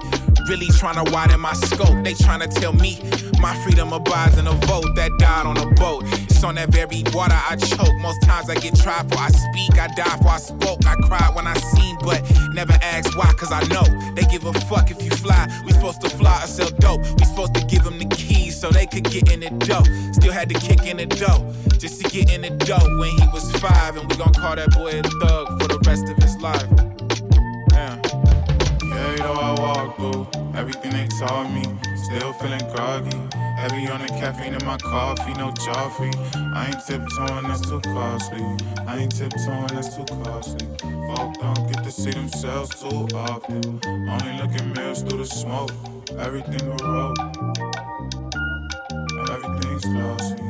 Really 0.49 0.69
trying 0.79 1.03
to 1.03 1.11
widen 1.11 1.41
my 1.41 1.55
scope. 1.55 2.05
They 2.05 2.13
trying 2.13 2.41
to 2.41 2.49
tell 2.49 2.75
me 2.75 3.01
my 3.41 3.55
freedom 3.65 3.93
abides 3.93 4.37
in 4.37 4.47
a 4.47 4.53
vote 4.67 4.95
that 4.97 5.11
died 5.19 5.47
on 5.47 5.57
a 5.57 5.67
boat. 5.75 6.05
It's 6.29 6.45
on 6.45 6.57
that 6.57 6.69
very 6.69 7.03
water 7.15 7.39
I 7.49 7.57
choke. 7.57 7.95
Most 8.01 8.21
times 8.23 8.51
I 8.51 8.57
get 8.57 8.75
tried 8.75 9.09
for 9.09 9.19
I 9.19 9.29
speak, 9.29 9.79
I 9.79 9.87
die 9.89 10.17
for 10.19 10.29
I 10.29 10.39
spoke. 10.39 10.85
I 10.87 10.97
cried 10.97 11.35
when 11.35 11.47
I 11.47 11.55
seen, 11.55 11.97
but 12.01 12.23
never 12.53 12.77
asked 12.83 13.17
why, 13.17 13.33
cause 13.35 13.53
I 13.53 13.63
know 13.69 13.85
they 14.15 14.23
give 14.25 14.45
a 14.45 14.53
fuck 14.69 14.91
if 14.91 15.03
you 15.03 15.11
fly. 15.11 15.49
We 15.65 15.73
supposed 15.73 16.03
to 16.03 16.11
fly 16.11 16.43
or 16.43 16.47
sell 16.47 16.71
dope. 16.79 17.01
We 17.19 17.25
supposed 17.25 17.55
to 17.55 17.65
give 17.65 17.85
them 17.85 17.99
the 17.99 18.07
keys 18.07 18.40
so 18.61 18.69
they 18.71 18.85
could 18.85 19.05
get 19.05 19.33
in 19.33 19.41
the 19.41 19.49
dough. 19.65 19.85
Still 20.13 20.33
had 20.33 20.51
to 20.51 20.55
kick 20.55 20.85
in 20.85 20.99
the 20.99 21.07
dough 21.07 21.51
just 21.79 22.03
to 22.03 22.11
get 22.11 22.31
in 22.31 22.43
the 22.43 22.51
dough 22.51 22.99
when 22.99 23.11
he 23.17 23.27
was 23.33 23.51
five. 23.57 23.97
And 23.97 24.07
we 24.07 24.17
gon' 24.17 24.35
call 24.35 24.55
that 24.55 24.71
boy 24.73 25.01
a 25.01 25.03
thug 25.03 25.61
for 25.61 25.69
the 25.69 25.79
rest 25.87 26.05
of 26.11 26.17
his 26.19 26.37
life. 26.37 26.69
Yeah. 27.73 27.97
Yeah, 28.85 29.17
know 29.25 29.33
I 29.33 29.51
walk 29.59 29.97
through 29.97 30.29
everything 30.55 30.93
they 30.93 31.09
taught 31.19 31.51
me. 31.51 31.65
Still 32.05 32.35
feeling 32.35 32.61
groggy. 32.75 33.17
Heavy 33.57 33.89
on 33.89 34.01
the 34.01 34.09
caffeine 34.09 34.55
in 34.55 34.65
my 34.65 34.77
coffee, 34.77 35.33
no 35.35 35.53
Joffrey. 35.53 36.13
I 36.55 36.67
ain't 36.67 36.85
tiptoeing, 36.87 37.49
that's 37.49 37.63
too 37.63 37.81
costly. 37.81 38.45
I 38.87 38.99
ain't 38.99 39.17
tiptoeing, 39.17 39.69
that's 39.69 39.97
too 39.97 40.05
costly. 40.23 40.67
Folk 41.15 41.33
don't 41.41 41.73
get 41.73 41.83
to 41.85 41.91
see 41.91 42.11
themselves 42.11 42.81
too 42.81 43.09
often. 43.15 43.81
Only 43.85 44.33
look 44.37 44.53
at 44.53 44.67
mirrors 44.75 45.03
through 45.03 45.19
the 45.19 45.27
smoke. 45.27 45.73
Everything 46.19 46.69
will 46.69 46.77
roll. 46.87 47.50
Stars 49.81 50.50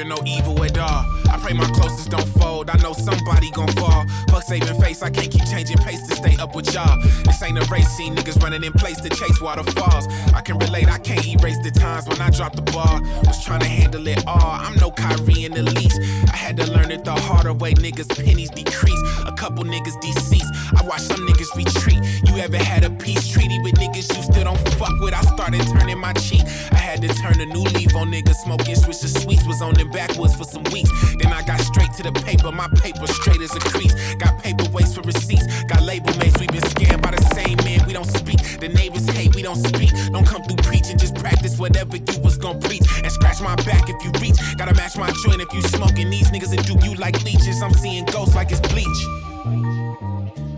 fear 0.00 0.08
no 0.08 0.16
evil 0.26 0.62
at 0.64 0.78
all. 0.78 1.04
I 1.30 1.38
pray 1.42 1.52
my 1.52 1.68
closest 1.70 2.10
don't 2.10 2.28
fold. 2.38 2.70
I 2.70 2.76
know 2.78 2.92
somebody 2.92 3.50
gon' 3.50 3.68
fall. 3.68 4.04
Fuck 4.28 4.42
saving 4.42 4.80
face, 4.80 5.02
I 5.02 5.10
can't 5.10 5.30
keep 5.30 5.44
changing 5.46 5.78
pace 5.78 6.06
to 6.08 6.16
stay 6.16 6.36
up 6.36 6.54
with 6.54 6.72
y'all. 6.74 7.00
This 7.24 7.42
ain't 7.42 7.58
a 7.58 7.64
race 7.70 7.88
scene, 7.88 8.14
niggas 8.14 8.42
running 8.42 8.64
in 8.64 8.72
place 8.72 9.00
to 9.00 9.08
chase 9.08 9.40
waterfalls. 9.40 10.06
I 10.34 10.40
can 10.40 10.58
relate, 10.58 10.88
I 10.88 10.98
can't 10.98 11.26
erase 11.26 11.58
the 11.62 11.70
times 11.70 12.08
when 12.08 12.20
I 12.20 12.30
dropped 12.30 12.56
the 12.56 12.62
ball. 12.72 13.00
Was 13.24 13.44
trying 13.44 13.60
to 13.60 13.66
handle 13.66 14.06
it 14.06 14.26
all. 14.26 14.52
I'm 14.64 14.76
no 14.76 14.90
Kyrie 14.90 15.44
in 15.44 15.52
the 15.52 15.62
least. 15.62 16.00
I 16.32 16.36
had 16.36 16.56
to 16.58 16.70
learn 16.70 16.90
it 16.90 17.04
the 17.04 17.12
harder 17.12 17.52
way, 17.52 17.74
niggas' 17.74 18.08
pennies 18.24 18.50
decrease. 18.50 19.02
A 19.26 19.32
couple 19.32 19.64
niggas 19.64 20.00
deceased. 20.00 20.52
I 20.76 20.82
watched 20.84 21.06
some 21.12 21.26
niggas 21.26 21.54
retreat. 21.56 22.00
You 22.26 22.38
ever 22.38 22.58
had 22.58 22.84
a 22.84 22.90
peace 22.90 23.28
treaty 23.28 23.58
with 23.62 23.74
niggas 23.74 24.08
you 24.16 24.22
still 24.22 24.44
don't 24.44 24.68
fuck 24.78 24.98
with? 25.00 25.14
I 25.14 25.22
started 25.22 25.62
turning 25.68 25.98
my 25.98 26.12
cheek. 26.14 26.42
I 26.72 26.76
had 26.76 27.02
to 27.02 27.08
turn 27.08 27.40
a 27.40 27.46
new 27.46 27.64
leaf 27.76 27.94
on 27.94 28.10
niggas 28.10 28.36
smoking 28.36 28.76
switch 28.76 29.00
the 29.00 29.08
sweets. 29.08 29.46
Was 29.46 29.62
on 29.62 29.74
them 29.74 29.89
backwoods 29.92 30.34
for 30.34 30.44
some 30.44 30.64
weeks. 30.72 30.90
Then 31.16 31.32
I 31.32 31.42
got 31.42 31.60
straight 31.60 31.92
to 31.94 32.02
the 32.02 32.12
paper. 32.12 32.50
My 32.52 32.68
paper 32.82 33.06
straight 33.06 33.40
as 33.40 33.54
a 33.54 33.60
crease. 33.60 33.94
Got 34.14 34.42
paper 34.42 34.64
waste 34.72 34.94
for 34.94 35.02
receipts. 35.02 35.64
Got 35.64 35.82
label 35.82 36.16
mates. 36.18 36.38
We 36.40 36.46
been 36.46 36.62
scammed 36.62 37.02
by 37.02 37.12
the 37.12 37.22
same 37.34 37.56
man. 37.64 37.86
We 37.86 37.92
don't 37.92 38.08
speak. 38.08 38.40
The 38.60 38.68
neighbors 38.68 39.08
hate. 39.10 39.34
We 39.34 39.42
don't 39.42 39.56
speak. 39.56 39.90
Don't 40.12 40.26
come 40.26 40.42
through 40.42 40.62
preaching. 40.62 40.98
Just 40.98 41.14
practice 41.16 41.58
whatever 41.58 41.96
you 41.96 42.20
was 42.22 42.36
gonna 42.36 42.60
preach. 42.60 42.82
And 43.02 43.12
scratch 43.12 43.40
my 43.40 43.56
back 43.56 43.88
if 43.88 44.02
you 44.04 44.10
reach. 44.20 44.38
Gotta 44.56 44.74
match 44.74 44.96
my 44.96 45.10
joint 45.24 45.40
if 45.40 45.52
you 45.52 45.62
smoking. 45.62 46.10
These 46.10 46.30
niggas 46.30 46.54
that 46.54 46.66
do 46.66 46.74
you 46.86 46.94
like 46.96 47.22
leeches. 47.24 47.62
I'm 47.62 47.74
seeing 47.74 48.04
ghosts 48.06 48.34
like 48.34 48.50
it's 48.50 48.60
bleach. 48.60 49.00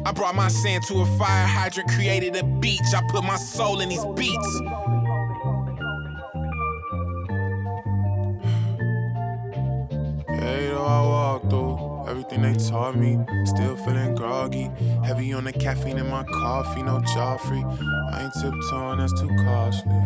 I 0.05 0.11
brought 0.13 0.35
my 0.35 0.49
sand 0.49 0.85
to 0.89 1.01
a 1.01 1.07
fire 1.17 1.47
hydrant, 1.47 1.89
created 1.91 2.37
a 2.37 2.45
beach. 2.45 2.81
I 2.95 3.01
put 3.11 3.23
my 3.25 3.37
soul 3.37 3.81
in 3.81 3.89
these 3.89 4.05
beats. 4.17 4.61
I 10.93 11.01
walk 11.01 11.49
through 11.49 12.07
everything 12.07 12.43
they 12.43 12.55
taught 12.55 12.97
me. 12.97 13.19
Still 13.47 13.77
feeling 13.77 14.15
groggy. 14.15 14.71
Heavy 15.03 15.33
on 15.33 15.45
the 15.45 15.53
caffeine 15.53 15.97
in 15.97 16.11
my 16.11 16.23
coffee, 16.23 16.83
no 16.83 16.99
Joffrey. 17.15 17.63
I 18.13 18.25
ain't 18.25 18.35
tiptoeing, 18.35 18.99
that's 18.99 19.19
too 19.19 19.31
costly. 19.43 20.03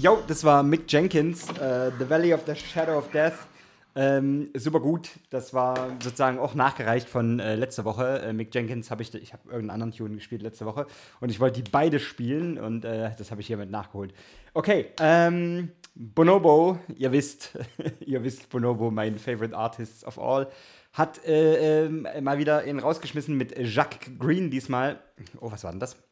Yo, 0.00 0.22
das 0.26 0.42
war 0.42 0.64
Mick 0.64 0.88
Jenkins, 0.88 1.50
äh, 1.50 1.92
The 1.98 2.04
Valley 2.10 2.34
of 2.34 2.42
the 2.44 2.56
Shadow 2.56 2.98
of 2.98 3.08
Death. 3.12 3.46
Ähm, 3.98 4.50
super 4.54 4.80
gut. 4.80 5.08
Das 5.30 5.54
war 5.54 5.88
sozusagen 6.02 6.38
auch 6.38 6.54
nachgereicht 6.54 7.08
von 7.08 7.40
äh, 7.40 7.54
letzter 7.54 7.86
Woche. 7.86 8.18
Äh, 8.18 8.32
Mick 8.34 8.54
Jenkins 8.54 8.90
habe 8.90 9.02
ich, 9.02 9.14
ich 9.14 9.32
habe 9.32 9.44
irgendeinen 9.46 9.82
anderen 9.82 9.92
Tune 9.92 10.16
gespielt 10.16 10.42
letzte 10.42 10.66
Woche 10.66 10.86
und 11.20 11.30
ich 11.30 11.40
wollte 11.40 11.62
die 11.62 11.70
beide 11.70 11.98
spielen 11.98 12.58
und 12.58 12.84
äh, 12.84 13.12
das 13.16 13.30
habe 13.30 13.40
ich 13.40 13.46
hiermit 13.46 13.70
nachgeholt. 13.70 14.12
Okay, 14.56 14.86
ähm, 15.00 15.70
Bonobo, 15.94 16.78
ihr 16.96 17.12
wisst, 17.12 17.58
ihr 18.00 18.24
wisst 18.24 18.48
Bonobo, 18.48 18.90
mein 18.90 19.18
favorite 19.18 19.54
artist 19.54 20.06
of 20.06 20.18
all, 20.18 20.48
hat 20.94 21.22
äh, 21.26 21.84
ähm, 21.84 22.08
mal 22.22 22.38
wieder 22.38 22.66
ihn 22.66 22.78
rausgeschmissen 22.78 23.36
mit 23.36 23.54
Jacques 23.58 24.18
Green 24.18 24.50
diesmal. 24.50 24.98
Oh, 25.42 25.52
was 25.52 25.62
war 25.62 25.72
denn 25.72 25.80
das? 25.80 26.02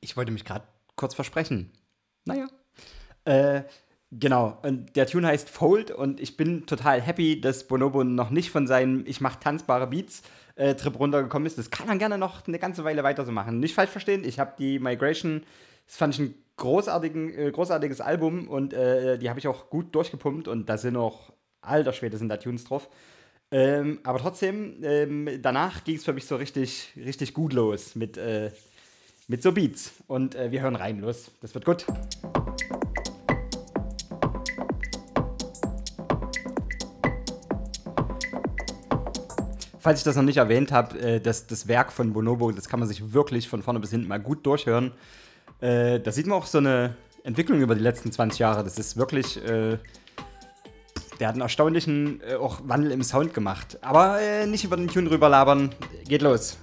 Ich 0.00 0.14
wollte 0.14 0.30
mich 0.30 0.44
gerade 0.44 0.66
kurz 0.94 1.14
versprechen. 1.14 1.72
Naja. 2.26 2.48
Äh, 3.24 3.62
genau, 4.10 4.58
und 4.62 4.94
der 4.94 5.06
Tune 5.06 5.26
heißt 5.26 5.48
Fold 5.48 5.90
und 5.90 6.20
ich 6.20 6.36
bin 6.36 6.66
total 6.66 7.00
happy, 7.00 7.40
dass 7.40 7.66
Bonobo 7.66 8.04
noch 8.04 8.28
nicht 8.28 8.50
von 8.50 8.66
seinem 8.66 9.06
Ich 9.06 9.22
mach 9.22 9.36
tanzbare 9.36 9.86
Beats 9.86 10.20
äh, 10.56 10.74
Trip 10.74 10.98
runtergekommen 10.98 11.46
ist. 11.46 11.56
Das 11.56 11.70
kann 11.70 11.86
man 11.86 11.98
gerne 11.98 12.18
noch 12.18 12.46
eine 12.46 12.58
ganze 12.58 12.84
Weile 12.84 13.04
weiter 13.04 13.24
so 13.24 13.32
machen. 13.32 13.58
Nicht 13.58 13.74
falsch 13.74 13.90
verstehen, 13.90 14.22
ich 14.22 14.38
habe 14.38 14.52
die 14.58 14.78
Migration, 14.78 15.44
das 15.86 15.96
fand 15.96 16.12
ich 16.12 16.20
ein 16.20 16.43
großartigen, 16.56 17.34
äh, 17.34 17.50
großartiges 17.50 18.00
Album 18.00 18.48
und 18.48 18.72
äh, 18.72 19.18
die 19.18 19.28
habe 19.28 19.38
ich 19.38 19.48
auch 19.48 19.70
gut 19.70 19.94
durchgepumpt 19.94 20.48
und 20.48 20.68
da 20.68 20.78
sind 20.78 20.96
auch, 20.96 21.32
alter 21.60 21.92
Schwede, 21.92 22.16
sind 22.16 22.28
da 22.28 22.36
Tunes 22.36 22.64
drauf. 22.64 22.88
Ähm, 23.50 24.00
aber 24.02 24.18
trotzdem, 24.18 24.82
ähm, 24.82 25.28
danach 25.40 25.84
ging 25.84 25.96
es 25.96 26.04
für 26.04 26.12
mich 26.12 26.26
so 26.26 26.36
richtig, 26.36 26.92
richtig 26.96 27.34
gut 27.34 27.52
los 27.52 27.94
mit, 27.94 28.16
äh, 28.16 28.50
mit 29.28 29.42
so 29.42 29.52
Beats. 29.52 29.92
Und 30.06 30.34
äh, 30.34 30.50
wir 30.50 30.60
hören 30.60 30.76
rein, 30.76 31.00
los. 31.00 31.30
Das 31.40 31.54
wird 31.54 31.64
gut. 31.64 31.86
Falls 39.78 39.98
ich 39.98 40.04
das 40.04 40.16
noch 40.16 40.22
nicht 40.22 40.38
erwähnt 40.38 40.72
habe, 40.72 40.98
äh, 40.98 41.20
das, 41.20 41.46
das 41.46 41.68
Werk 41.68 41.92
von 41.92 42.12
Bonobo, 42.12 42.50
das 42.52 42.68
kann 42.68 42.80
man 42.80 42.88
sich 42.88 43.12
wirklich 43.12 43.48
von 43.48 43.62
vorne 43.62 43.80
bis 43.80 43.90
hinten 43.90 44.08
mal 44.08 44.18
gut 44.18 44.46
durchhören. 44.46 44.92
Äh, 45.60 46.00
da 46.00 46.12
sieht 46.12 46.26
man 46.26 46.38
auch 46.38 46.46
so 46.46 46.58
eine 46.58 46.96
Entwicklung 47.22 47.60
über 47.60 47.74
die 47.74 47.82
letzten 47.82 48.12
20 48.12 48.38
Jahre. 48.38 48.64
Das 48.64 48.78
ist 48.78 48.96
wirklich. 48.96 49.42
Äh, 49.44 49.78
der 51.20 51.28
hat 51.28 51.34
einen 51.34 51.42
erstaunlichen 51.42 52.20
äh, 52.28 52.34
auch 52.34 52.60
Wandel 52.64 52.90
im 52.90 53.02
Sound 53.02 53.34
gemacht. 53.34 53.78
Aber 53.82 54.20
äh, 54.20 54.46
nicht 54.46 54.64
über 54.64 54.76
den 54.76 54.88
Tune 54.88 55.08
drüber 55.08 55.28
labern. 55.28 55.74
Geht 56.06 56.22
los. 56.22 56.58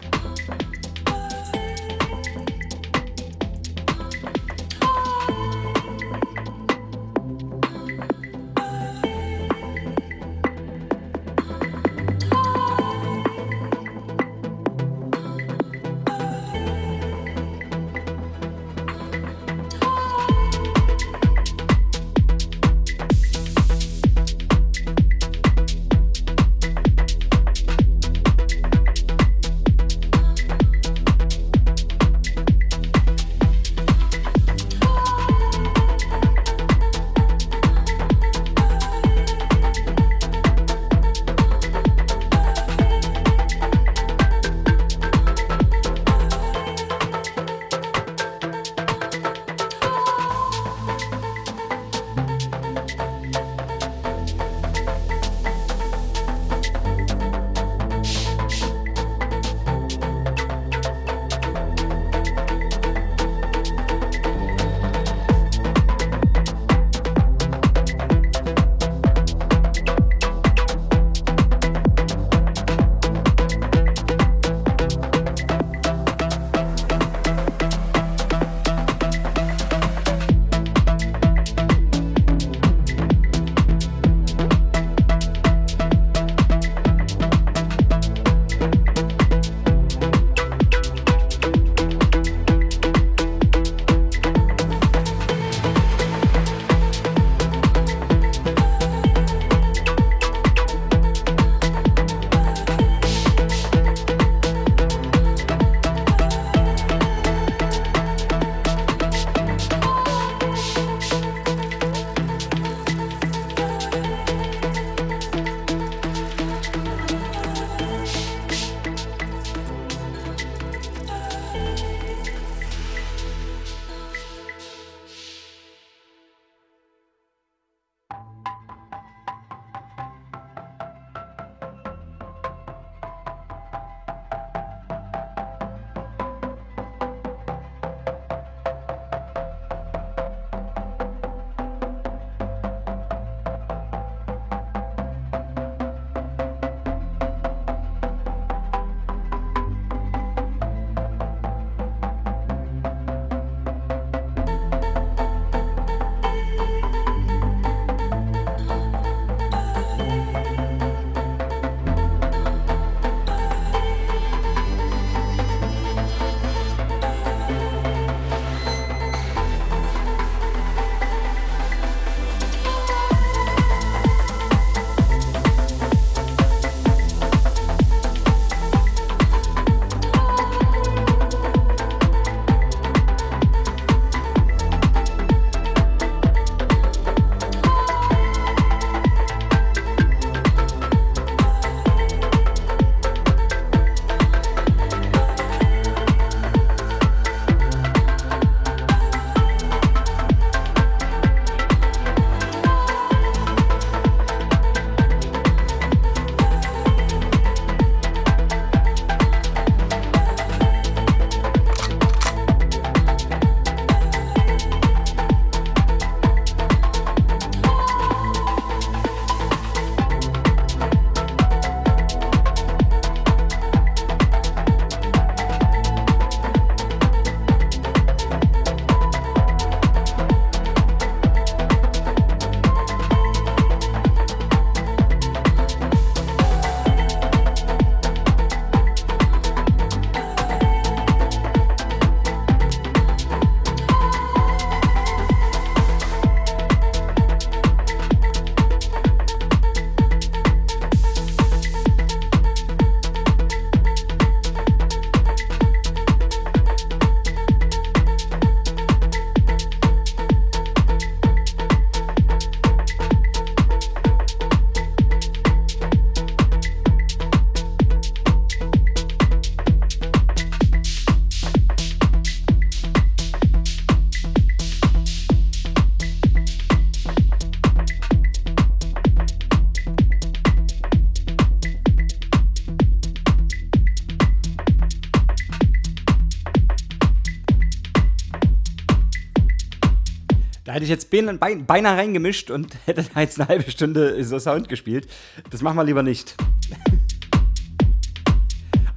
Da 290.72 290.76
hätte 290.76 290.85
ich 290.85 290.89
jetzt 290.89 291.10
bein- 291.10 291.38
bein- 291.38 291.65
beinahe 291.65 291.98
reingemischt 291.98 292.49
und 292.49 292.77
hätte 292.85 293.03
da 293.14 293.19
jetzt 293.19 293.38
eine 293.41 293.49
halbe 293.49 293.69
Stunde 293.69 294.23
so 294.23 294.39
Sound 294.39 294.69
gespielt. 294.69 295.06
Das 295.49 295.61
machen 295.61 295.76
wir 295.76 295.84
lieber 295.84 296.02
nicht. 296.02 296.35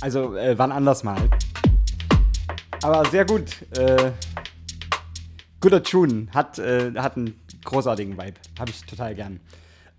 Also, 0.00 0.36
äh, 0.36 0.56
wann 0.58 0.70
anders 0.70 1.02
mal. 1.02 1.16
Aber 2.82 3.04
sehr 3.10 3.24
gut. 3.24 3.62
Äh, 3.76 4.12
guter 5.60 5.82
Tune. 5.82 6.26
Hat, 6.34 6.58
äh, 6.60 6.92
hat 6.96 7.16
einen 7.16 7.40
großartigen 7.64 8.12
Vibe. 8.18 8.34
Habe 8.58 8.70
ich 8.70 8.84
total 8.84 9.14
gern. 9.16 9.40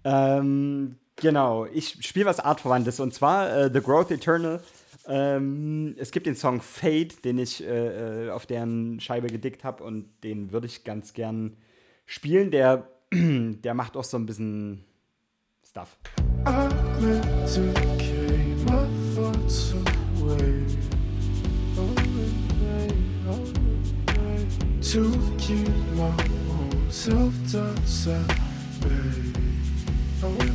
Ähm, 0.04 0.96
genau. 1.16 1.66
Ich 1.74 1.98
spiele 2.08 2.28
was 2.28 2.40
Artverwandtes 2.40 3.00
und 3.02 3.14
zwar 3.16 3.50
äh, 3.52 3.70
The 3.74 3.82
Growth 3.82 4.12
Eternal. 4.12 4.62
Ähm, 5.08 5.96
es 5.98 6.12
gibt 6.12 6.26
den 6.26 6.36
Song 6.36 6.62
Fade, 6.62 7.10
den 7.24 7.38
ich 7.38 7.64
äh, 7.64 8.28
äh, 8.28 8.30
auf 8.32 8.46
deren 8.46 9.00
Scheibe 9.00 9.28
gedickt 9.28 9.64
habe 9.64 9.84
und 9.84 10.10
den 10.24 10.52
würde 10.52 10.68
ich 10.68 10.84
ganz 10.84 11.14
gern 11.14 11.58
spielen. 12.06 12.52
Der, 12.52 12.90
der 13.14 13.74
macht 13.74 13.98
auch 13.98 14.04
so 14.04 14.18
ein 14.18 14.26
bisschen 14.26 14.84
Stuff. 15.68 15.98
I 16.48 16.70
meant 17.02 17.24
to 17.54 17.74
carry 17.98 18.56
my 18.66 18.88
thoughts 19.16 19.74
away, 20.22 20.66
to 24.82 25.12
keep 25.38 25.68
my 25.96 26.14
own 26.50 26.88
self-doubts 26.90 28.08
at 28.08 28.28
bay. 28.82 30.55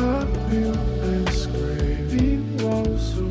up 0.00 0.28
you 0.50 0.72
and 1.02 1.28
scraping 1.30 2.58
so. 2.98 3.29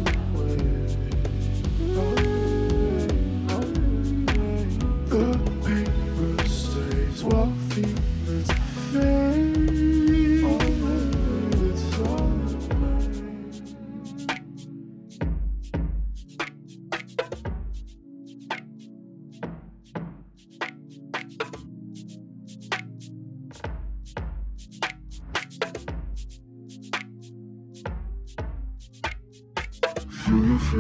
I 30.62 30.72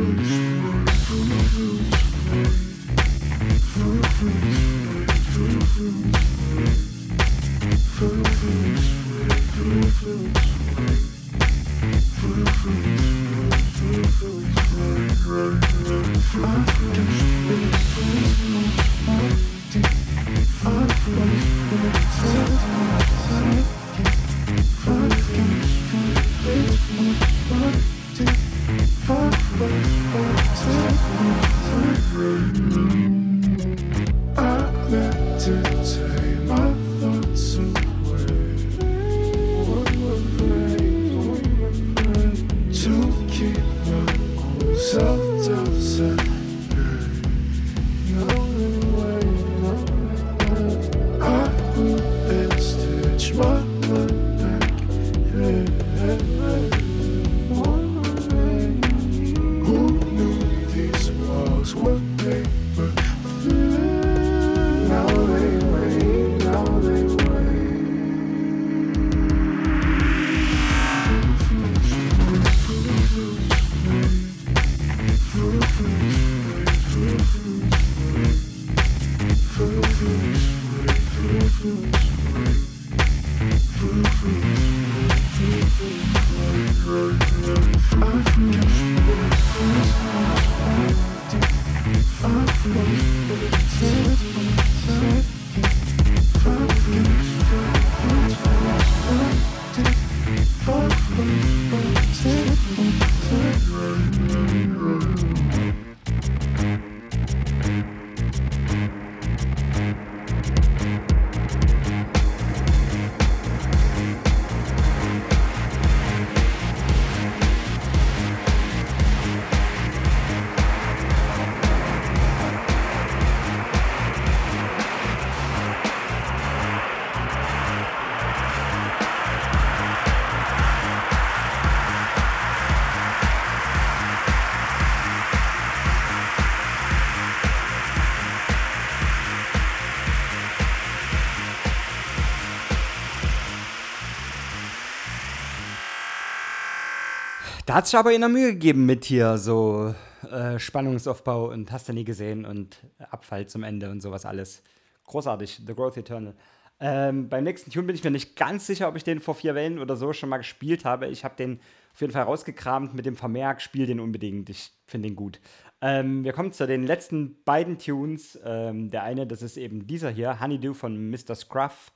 Da 147.69 147.75
hat 147.75 147.85
sich 147.85 147.99
aber 147.99 148.11
in 148.13 148.21
der 148.21 148.31
Mühe 148.31 148.53
gegeben 148.53 148.87
mit 148.87 149.05
hier 149.05 149.37
so 149.37 149.93
äh, 150.31 150.57
Spannungsaufbau 150.57 151.51
und 151.51 151.71
hast 151.71 151.87
du 151.87 151.93
nie 151.93 152.03
gesehen 152.03 152.43
und 152.43 152.79
Abfall 153.11 153.45
zum 153.45 153.61
Ende 153.61 153.91
und 153.91 154.01
sowas 154.01 154.25
alles. 154.25 154.63
Großartig, 155.05 155.61
The 155.67 155.75
Growth 155.75 155.95
Eternal. 155.95 156.33
Ähm, 156.79 157.29
beim 157.29 157.43
nächsten 157.43 157.69
Tune 157.69 157.85
bin 157.85 157.95
ich 157.95 158.03
mir 158.03 158.09
nicht 158.09 158.35
ganz 158.35 158.65
sicher, 158.65 158.87
ob 158.87 158.95
ich 158.95 159.03
den 159.03 159.19
vor 159.19 159.35
vier 159.35 159.53
Wellen 159.53 159.77
oder 159.77 159.95
so 159.97 160.13
schon 160.13 160.29
mal 160.29 160.37
gespielt 160.37 160.83
habe. 160.83 161.09
Ich 161.09 161.23
habe 161.23 161.35
den 161.35 161.59
auf 161.93 162.01
jeden 162.01 162.11
Fall 162.11 162.23
rausgekramt 162.23 162.95
mit 162.95 163.05
dem 163.05 163.15
Vermerk, 163.15 163.61
spiel 163.61 163.85
den 163.85 163.99
unbedingt. 163.99 164.49
Ich 164.49 164.71
finde 164.87 165.09
den 165.09 165.15
gut. 165.15 165.39
Ähm, 165.79 166.23
wir 166.23 166.33
kommen 166.33 166.51
zu 166.51 166.65
den 166.65 166.87
letzten 166.87 167.43
beiden 167.43 167.77
Tunes. 167.77 168.39
Ähm, 168.43 168.89
der 168.89 169.03
eine, 169.03 169.27
das 169.27 169.43
ist 169.43 169.57
eben 169.57 169.85
dieser 169.85 170.09
hier, 170.09 170.39
Honeydew 170.39 170.73
von 170.73 171.11
Mr. 171.11 171.35
Scruff. 171.35 171.91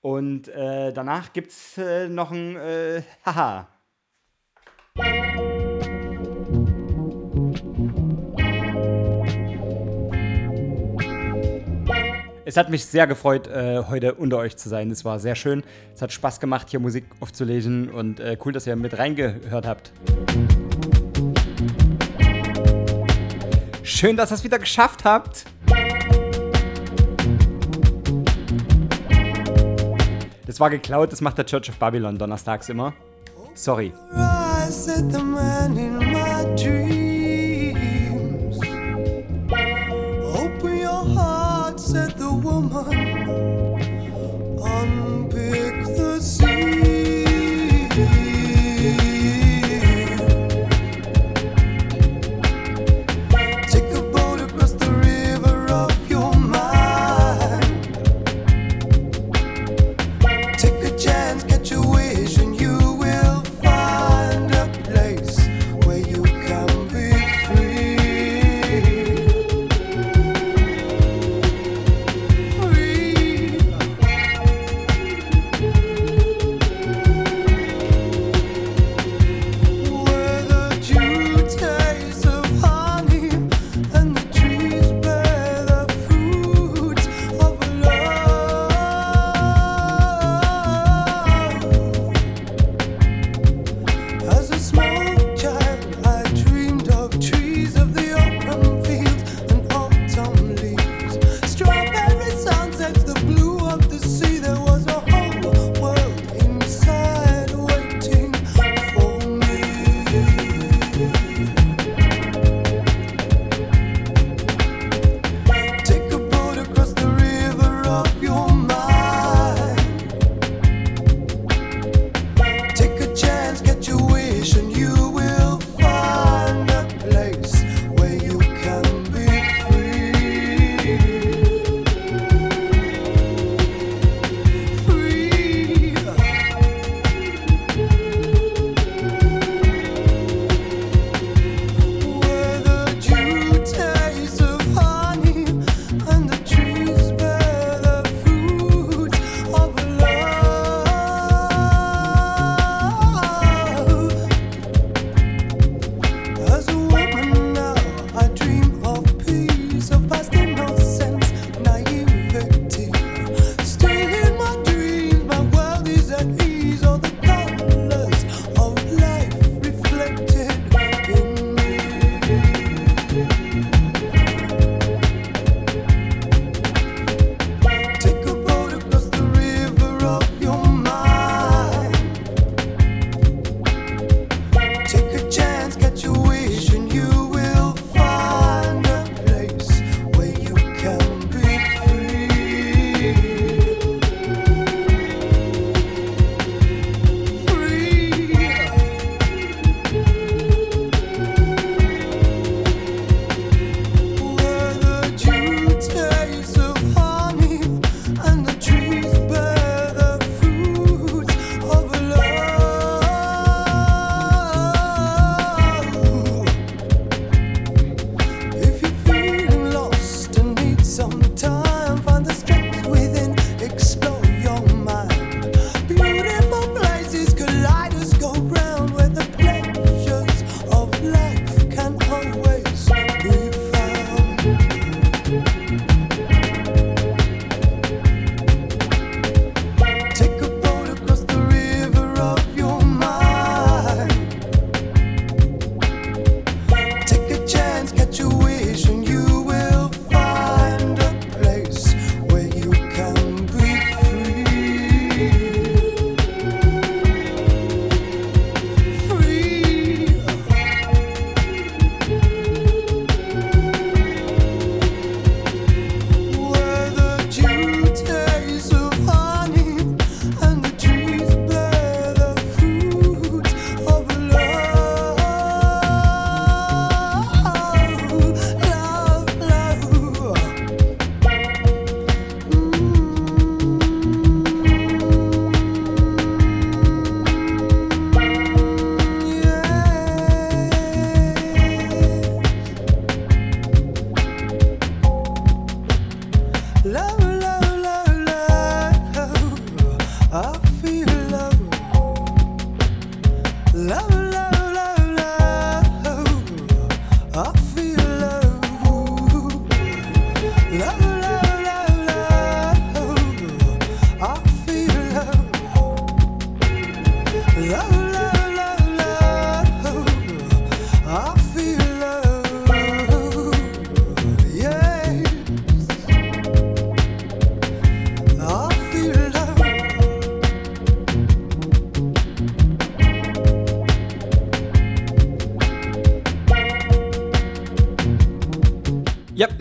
Und 0.00 0.48
äh, 0.48 0.94
danach 0.94 1.34
gibt 1.34 1.50
es 1.50 1.76
äh, 1.76 2.08
noch 2.08 2.30
ein 2.30 2.56
äh, 2.56 3.02
Haha. 3.26 3.68
Es 12.50 12.56
hat 12.56 12.68
mich 12.68 12.84
sehr 12.84 13.06
gefreut, 13.06 13.46
äh, 13.46 13.84
heute 13.88 14.14
unter 14.14 14.38
euch 14.38 14.56
zu 14.56 14.68
sein. 14.68 14.90
Es 14.90 15.04
war 15.04 15.20
sehr 15.20 15.36
schön. 15.36 15.62
Es 15.94 16.02
hat 16.02 16.10
Spaß 16.10 16.40
gemacht, 16.40 16.68
hier 16.68 16.80
Musik 16.80 17.04
aufzulegen 17.20 17.90
und 17.90 18.18
äh, 18.18 18.36
cool, 18.44 18.50
dass 18.50 18.66
ihr 18.66 18.74
mit 18.74 18.98
reingehört 18.98 19.68
habt. 19.68 19.92
Schön, 23.84 24.16
dass 24.16 24.32
ihr 24.32 24.34
es 24.34 24.42
wieder 24.42 24.58
geschafft 24.58 25.04
habt. 25.04 25.44
Das 30.44 30.58
war 30.58 30.70
geklaut, 30.70 31.12
das 31.12 31.20
macht 31.20 31.38
der 31.38 31.46
Church 31.46 31.68
of 31.68 31.76
Babylon 31.76 32.18
donnerstags 32.18 32.68
immer. 32.68 32.94
Sorry. 33.54 33.92
I 34.70 34.72
said 34.72 35.10
the 35.10 35.24
man 35.24 35.76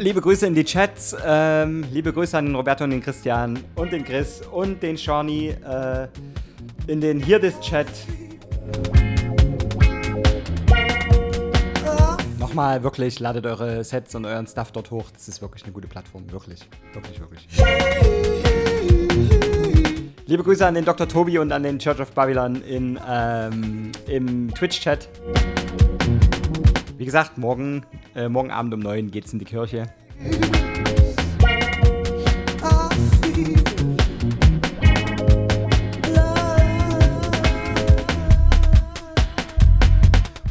Liebe 0.10 0.22
Grüße 0.22 0.48
in 0.48 0.56
die 0.56 0.64
Chats. 0.64 1.16
Ähm, 1.24 1.86
liebe 1.92 2.12
Grüße 2.12 2.36
an 2.36 2.48
den 2.48 2.56
Roberto 2.56 2.84
und 2.84 2.90
den 2.90 3.00
Christian 3.00 3.60
und 3.76 3.92
den 3.92 4.04
Chris 4.04 4.42
und 4.52 4.82
den 4.82 4.98
Shawnee 4.98 5.50
äh, 5.50 6.08
in 6.88 7.00
den 7.00 7.20
Hier 7.20 7.38
des 7.38 7.60
Chat. 7.60 7.86
Nochmal 12.40 12.82
wirklich, 12.82 13.20
ladet 13.20 13.46
eure 13.46 13.84
Sets 13.84 14.16
und 14.16 14.26
euren 14.26 14.48
Stuff 14.48 14.72
dort 14.72 14.90
hoch. 14.90 15.06
Das 15.14 15.28
ist 15.28 15.44
wirklich 15.44 15.64
eine 15.66 15.74
gute 15.74 15.88
Plattform. 15.88 16.24
Wirklich. 16.32 16.62
Wirklich, 16.92 17.20
wirklich. 17.20 17.48
Liebe 20.26 20.42
Grüße 20.42 20.66
an 20.66 20.74
den 20.74 20.86
Dr. 20.86 21.08
Tobi 21.08 21.38
und 21.38 21.52
an 21.52 21.62
den 21.62 21.78
Church 21.78 22.00
of 22.00 22.14
Babylon 22.14 22.64
in, 22.64 23.00
ähm, 23.08 23.92
im 24.08 24.52
Twitch-Chat. 24.56 25.08
Wie 26.98 27.06
gesagt, 27.06 27.38
morgen, 27.38 27.86
äh, 28.16 28.28
morgen 28.28 28.50
Abend 28.50 28.74
um 28.74 28.80
9 28.80 29.12
geht's 29.12 29.32
in 29.32 29.38
die 29.38 29.46
Kirche. 29.46 29.86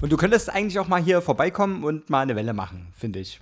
Und 0.01 0.13
du 0.13 0.17
könntest 0.17 0.49
eigentlich 0.49 0.79
auch 0.79 0.89
mal 0.89 1.03
hier 1.03 1.21
vorbeikommen 1.21 1.85
und 1.85 2.09
mal 2.09 2.21
eine 2.21 2.35
Welle 2.35 2.55
machen, 2.55 2.87
finde 2.95 3.19
ich. 3.19 3.41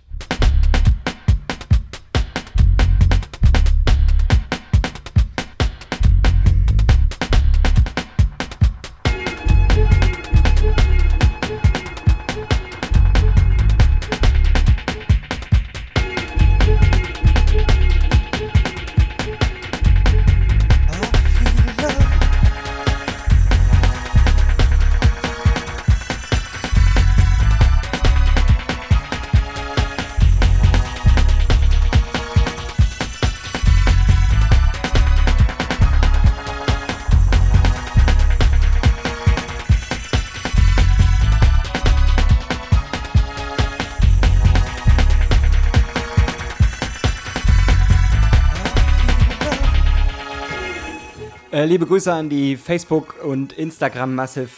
Grüße 51.87 52.13
an 52.13 52.29
die 52.29 52.57
Facebook- 52.57 53.23
und 53.23 53.53
Instagram-Massive. 53.53 54.51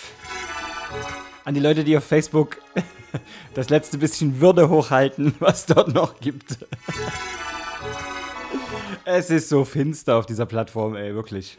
An 1.45 1.53
die 1.53 1.61
Leute, 1.61 1.85
die 1.85 1.95
auf 1.95 2.05
Facebook 2.05 2.59
das 3.55 3.69
letzte 3.69 3.99
bisschen 3.99 4.41
Würde 4.41 4.71
hochhalten, 4.71 5.35
was 5.41 5.67
dort 5.67 5.93
noch 5.93 6.21
gibt. 6.21 6.57
es 9.05 9.29
ist 9.29 9.51
so 9.51 9.67
finster 9.67 10.17
auf 10.17 10.25
dieser 10.25 10.47
Plattform, 10.47 10.97
ey, 10.97 11.15
wirklich. 11.15 11.59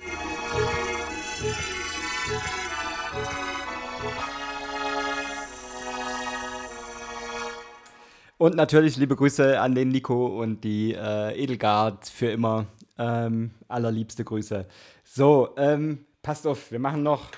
Und 8.40 8.56
natürlich 8.56 8.98
liebe 8.98 9.16
Grüße 9.16 9.60
an 9.62 9.76
den 9.76 9.90
Nico 9.90 10.42
und 10.42 10.64
die 10.64 10.96
äh, 10.96 11.40
Edelgard 11.40 12.08
für 12.08 12.32
immer. 12.32 12.66
Ähm, 12.98 13.52
allerliebste 13.70 14.26
Grüße. 14.26 14.66
So, 15.12 15.56
ähm, 15.58 16.06
passt 16.22 16.46
auf, 16.46 16.72
wir 16.72 16.78
machen 16.78 17.02
noch. 17.02 17.32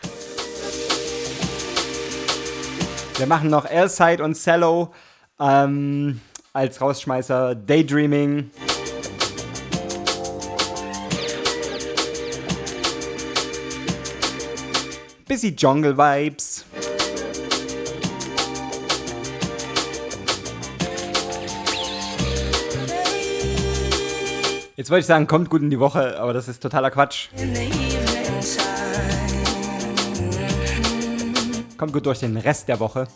Wir 3.15 3.25
machen 3.27 3.49
noch 3.49 3.65
Airside 3.65 4.21
und 4.21 4.35
Cello 4.35 4.93
ähm, 5.39 6.19
als 6.51 6.81
Rausschmeißer. 6.81 7.55
Daydreaming. 7.55 8.51
Busy 15.29 15.55
Jungle 15.57 15.97
Vibes. 15.97 16.65
Jetzt 24.81 24.89
wollte 24.89 25.01
ich 25.01 25.05
sagen, 25.05 25.27
kommt 25.27 25.51
gut 25.51 25.61
in 25.61 25.69
die 25.69 25.79
Woche, 25.79 26.19
aber 26.19 26.33
das 26.33 26.47
ist 26.47 26.59
totaler 26.59 26.89
Quatsch. 26.89 27.29
Kommt 31.77 31.93
gut 31.93 32.07
durch 32.07 32.17
den 32.17 32.35
Rest 32.35 32.67
der 32.67 32.79
Woche. 32.79 33.07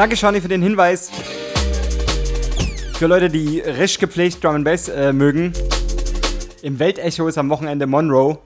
Danke, 0.00 0.16
Shani, 0.16 0.40
für 0.40 0.48
den 0.48 0.62
Hinweis. 0.62 1.10
Für 2.94 3.06
Leute, 3.06 3.28
die 3.28 3.60
risch 3.60 3.98
gepflegt 3.98 4.42
Drum 4.42 4.54
and 4.54 4.64
Bass 4.64 4.88
äh, 4.88 5.12
mögen. 5.12 5.52
Im 6.62 6.78
Weltecho 6.78 7.28
ist 7.28 7.36
am 7.36 7.50
Wochenende 7.50 7.86
Monroe. 7.86 8.38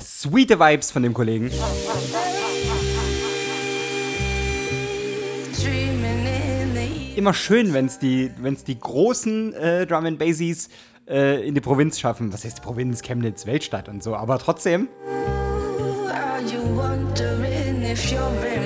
Sweete 0.00 0.60
Vibes 0.60 0.92
von 0.92 1.02
dem 1.02 1.12
Kollegen. 1.12 1.50
Immer 7.16 7.34
schön, 7.34 7.74
wenn 7.74 7.86
es 7.86 7.98
die, 7.98 8.30
wenn's 8.38 8.62
die 8.62 8.78
großen 8.78 9.54
äh, 9.54 9.86
Drum 9.88 10.06
and 10.06 10.20
Bassies 10.20 10.68
äh, 11.08 11.44
in 11.48 11.56
die 11.56 11.60
Provinz 11.60 11.98
schaffen. 11.98 12.32
Was 12.32 12.44
heißt 12.44 12.58
die 12.58 12.62
Provinz? 12.62 13.02
Chemnitz, 13.02 13.44
Weltstadt 13.44 13.88
und 13.88 14.04
so. 14.04 14.14
Aber 14.14 14.38
trotzdem, 14.38 14.86
Are 18.12 18.59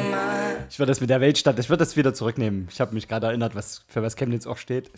Ich 0.74 0.80
würde 0.80 0.90
das 0.90 1.00
mit 1.00 1.08
der 1.08 1.20
Weltstadt, 1.20 1.56
ich 1.60 1.68
würde 1.68 1.84
das 1.84 1.96
wieder 1.96 2.14
zurücknehmen. 2.14 2.66
Ich 2.68 2.80
habe 2.80 2.94
mich 2.94 3.06
gerade 3.06 3.28
erinnert, 3.28 3.54
was, 3.54 3.84
für 3.86 4.02
was 4.02 4.16
Chemnitz 4.16 4.44
auch 4.44 4.56
steht. 4.56 4.90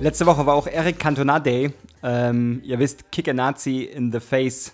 Letzte 0.00 0.26
Woche 0.26 0.44
war 0.44 0.56
auch 0.56 0.66
Eric 0.66 0.98
Cantona 0.98 1.38
Day. 1.38 1.72
Ähm, 2.02 2.62
ihr 2.64 2.80
wisst, 2.80 3.12
Kick 3.12 3.28
a 3.28 3.32
Nazi 3.32 3.84
in 3.84 4.10
the 4.10 4.18
Face. 4.18 4.72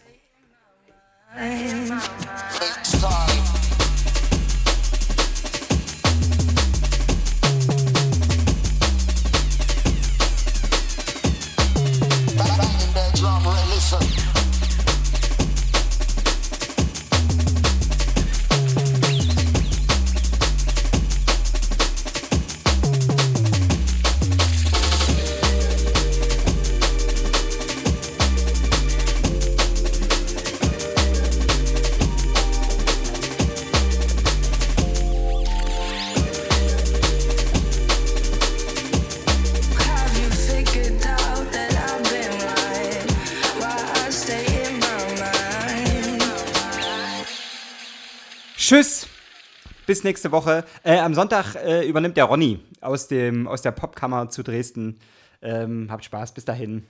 Bis 49.95 50.03
nächste 50.03 50.33
Woche. 50.33 50.65
Äh, 50.83 50.99
am 50.99 51.15
Sonntag 51.15 51.55
äh, 51.55 51.87
übernimmt 51.87 52.17
der 52.17 52.25
Ronny 52.25 52.59
aus, 52.81 53.07
dem, 53.07 53.47
aus 53.47 53.63
der 53.63 53.71
Popkammer 53.71 54.29
zu 54.29 54.43
Dresden. 54.43 54.99
Ähm, 55.41 55.87
habt 55.89 56.05
Spaß, 56.05 56.35
bis 56.35 56.45
dahin. 56.45 56.85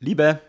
Liebe. 0.00 0.40